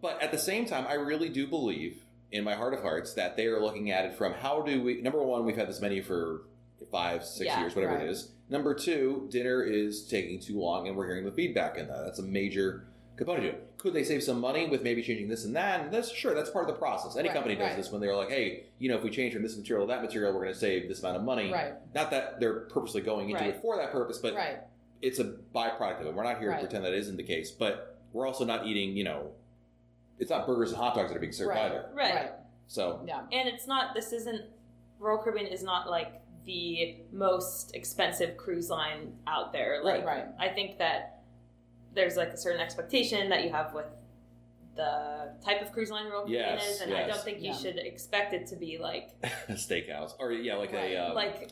But 0.00 0.22
at 0.22 0.30
the 0.32 0.38
same 0.38 0.66
time, 0.66 0.86
I 0.88 0.94
really 0.94 1.28
do 1.28 1.46
believe 1.46 2.02
in 2.30 2.44
my 2.44 2.54
heart 2.54 2.74
of 2.74 2.80
hearts 2.82 3.14
that 3.14 3.36
they 3.36 3.46
are 3.46 3.60
looking 3.60 3.90
at 3.90 4.04
it 4.04 4.14
from 4.14 4.32
how 4.32 4.62
do 4.62 4.82
we, 4.82 5.00
number 5.00 5.22
one, 5.22 5.44
we've 5.44 5.56
had 5.56 5.68
this 5.68 5.80
menu 5.80 6.02
for 6.02 6.42
five, 6.90 7.24
six 7.24 7.46
Yeah, 7.46 7.60
years, 7.60 7.74
whatever 7.76 7.94
right. 7.94 8.04
it 8.06 8.10
is. 8.10 8.30
Number 8.48 8.74
two, 8.74 9.28
dinner 9.30 9.62
is 9.62 10.06
taking 10.08 10.40
too 10.40 10.58
long 10.58 10.88
and 10.88 10.96
we're 10.96 11.06
hearing 11.06 11.24
the 11.24 11.30
feedback 11.32 11.78
in 11.78 11.86
that. 11.88 12.04
That's 12.04 12.18
a 12.18 12.22
major 12.24 12.86
component 13.16 13.44
to 13.44 13.50
it. 13.50 13.72
Could 13.78 13.94
they 13.94 14.04
save 14.04 14.22
some 14.22 14.40
money 14.40 14.68
with 14.68 14.82
maybe 14.82 15.02
changing 15.02 15.28
this 15.28 15.44
and 15.44 15.54
that? 15.56 15.80
And 15.80 15.92
this, 15.92 16.10
sure, 16.10 16.34
that's 16.34 16.50
part 16.50 16.68
of 16.68 16.74
the 16.74 16.78
process. 16.78 17.16
Any 17.16 17.28
Right, 17.28 17.34
company 17.34 17.54
does 17.54 17.68
right. 17.68 17.76
this 17.76 17.90
when 17.90 18.00
they're 18.00 18.16
like, 18.16 18.30
hey, 18.30 18.64
you 18.78 18.88
know, 18.88 18.96
if 18.96 19.02
we 19.04 19.10
change 19.10 19.32
from 19.34 19.42
this 19.42 19.56
material 19.56 19.86
to 19.86 19.92
that 19.92 20.02
material, 20.02 20.32
we're 20.32 20.42
going 20.42 20.52
to 20.54 20.58
save 20.58 20.88
this 20.88 21.00
amount 21.00 21.16
of 21.18 21.22
money. 21.22 21.52
Right, 21.52 21.74
Not 21.94 22.10
that 22.10 22.40
they're 22.40 22.60
purposely 22.60 23.02
going 23.02 23.30
into 23.30 23.44
it 23.44 23.60
for 23.62 23.76
that 23.76 23.92
purpose, 23.92 24.18
but 24.18 24.34
it's 25.00 25.18
a 25.18 25.24
byproduct 25.54 26.00
of 26.00 26.06
it. 26.08 26.14
We're 26.14 26.24
not 26.24 26.38
here 26.40 26.50
to 26.50 26.58
pretend 26.58 26.84
that 26.84 26.94
isn't 26.94 27.16
the 27.16 27.22
case, 27.24 27.50
but 27.50 27.98
we're 28.12 28.26
also 28.26 28.44
not 28.44 28.66
eating, 28.66 28.96
you 28.96 29.04
know, 29.04 29.30
it's 30.18 30.30
not 30.30 30.46
burgers 30.46 30.70
and 30.70 30.78
hot 30.80 30.94
dogs 30.94 31.10
that 31.10 31.16
are 31.16 31.20
being 31.20 31.32
served 31.32 31.50
Right. 31.50 31.66
either. 31.70 31.90
right. 31.94 32.14
right. 32.14 32.30
So, 32.68 33.02
Yeah, 33.06 33.20
And 33.32 33.48
it's 33.48 33.66
not. 33.66 33.94
This 33.94 34.12
isn't. 34.12 34.42
Royal 34.98 35.18
Caribbean 35.18 35.46
is 35.48 35.62
not 35.64 35.90
like 35.90 36.20
the 36.44 36.96
most 37.12 37.74
expensive 37.74 38.36
cruise 38.36 38.70
line 38.70 39.12
out 39.26 39.52
there. 39.52 39.80
Like 39.82 40.04
right. 40.06 40.26
I 40.38 40.48
think 40.48 40.78
that 40.78 41.22
there's 41.94 42.16
like 42.16 42.28
a 42.28 42.36
certain 42.36 42.60
expectation 42.60 43.28
that 43.30 43.44
you 43.44 43.50
have 43.50 43.74
with 43.74 43.86
the 44.76 45.34
type 45.44 45.60
of 45.60 45.72
cruise 45.72 45.90
line 45.90 46.06
Royal 46.06 46.20
Caribbean 46.22 46.40
Yes, 46.58 46.70
is, 46.76 46.80
and 46.82 46.94
I 46.94 47.00
yes. 47.00 47.14
don't 47.14 47.24
think 47.24 47.40
you 47.42 47.48
Yeah. 47.50 47.56
should 47.56 47.76
expect 47.78 48.32
it 48.32 48.46
to 48.48 48.56
be 48.56 48.78
like 48.78 49.10
a 49.48 49.52
steakhouse. 49.52 50.12
Or, 50.18 50.32
yeah, 50.32 50.54
like 50.56 50.72
Right. 50.72 50.92
a. 50.94 51.08
Um, 51.08 51.14
like 51.14 51.50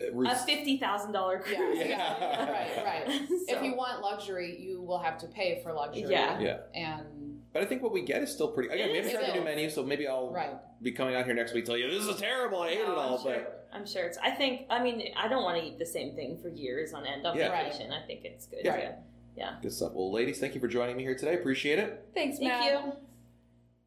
a 0.00 0.20
a 0.30 0.34
fifty 0.34 0.78
thousand 0.78 1.12
dollar 1.12 1.42
Yeah, 1.50 1.56
cruise. 1.56 1.78
yeah, 1.78 2.50
right, 2.84 2.84
right. 3.08 3.20
So- 3.28 3.56
If 3.56 3.62
you 3.62 3.74
want 3.76 4.02
luxury, 4.02 4.56
you 4.60 4.82
will 4.82 4.98
have 4.98 5.18
to 5.18 5.26
pay 5.26 5.60
for 5.62 5.72
luxury. 5.72 6.06
Yeah. 6.10 6.38
Yeah. 6.40 6.58
And 6.74 7.40
but 7.52 7.62
I 7.62 7.66
think 7.66 7.82
what 7.82 7.92
we 7.92 8.02
get 8.02 8.22
is 8.22 8.30
still 8.32 8.48
pretty. 8.48 8.68
Again, 8.68 8.88
It 8.90 8.92
we 8.92 8.98
haven't 8.98 9.12
tried 9.14 9.28
the 9.30 9.34
new 9.38 9.44
menu, 9.44 9.70
so 9.70 9.82
maybe 9.82 10.06
I'll 10.06 10.30
right, 10.30 10.50
be 10.82 10.92
coming 10.92 11.14
out 11.14 11.24
here 11.24 11.34
next 11.34 11.52
week 11.54 11.60
and 11.62 11.66
tell 11.66 11.76
you 11.78 11.88
this 11.90 12.06
is 12.06 12.16
terrible. 12.20 12.60
I 12.62 12.70
hate 12.70 12.84
No, 12.84 12.92
it 12.92 12.98
all. 12.98 13.16
I'm 13.16 13.22
sure, 13.22 13.32
But 13.34 13.68
I'm 13.72 13.86
sure 13.86 14.04
it's. 14.04 14.18
I 14.18 14.30
think. 14.30 14.66
I 14.68 14.82
mean, 14.82 15.02
I 15.16 15.28
don't 15.28 15.42
want 15.42 15.58
to 15.60 15.66
eat 15.66 15.78
the 15.78 15.86
same 15.86 16.14
thing 16.14 16.38
for 16.42 16.48
years 16.50 16.92
on 16.92 17.06
end 17.06 17.26
on 17.26 17.36
Yeah. 17.36 17.48
Right. 17.48 17.72
I 17.72 18.06
think 18.06 18.24
it's 18.24 18.46
good. 18.46 18.60
Yeah. 18.64 18.76
to- 18.76 19.58
good 19.62 19.72
stuff. 19.72 19.92
Well, 19.94 20.12
ladies, 20.12 20.38
thank 20.38 20.54
you 20.54 20.60
for 20.60 20.68
joining 20.68 20.96
me 20.96 21.02
here 21.04 21.14
today. 21.14 21.34
Appreciate 21.34 21.78
it. 21.78 22.08
thanks, 22.14 22.38
Thank 22.38 22.50
Matt. 22.50 22.64
you. 22.86 22.92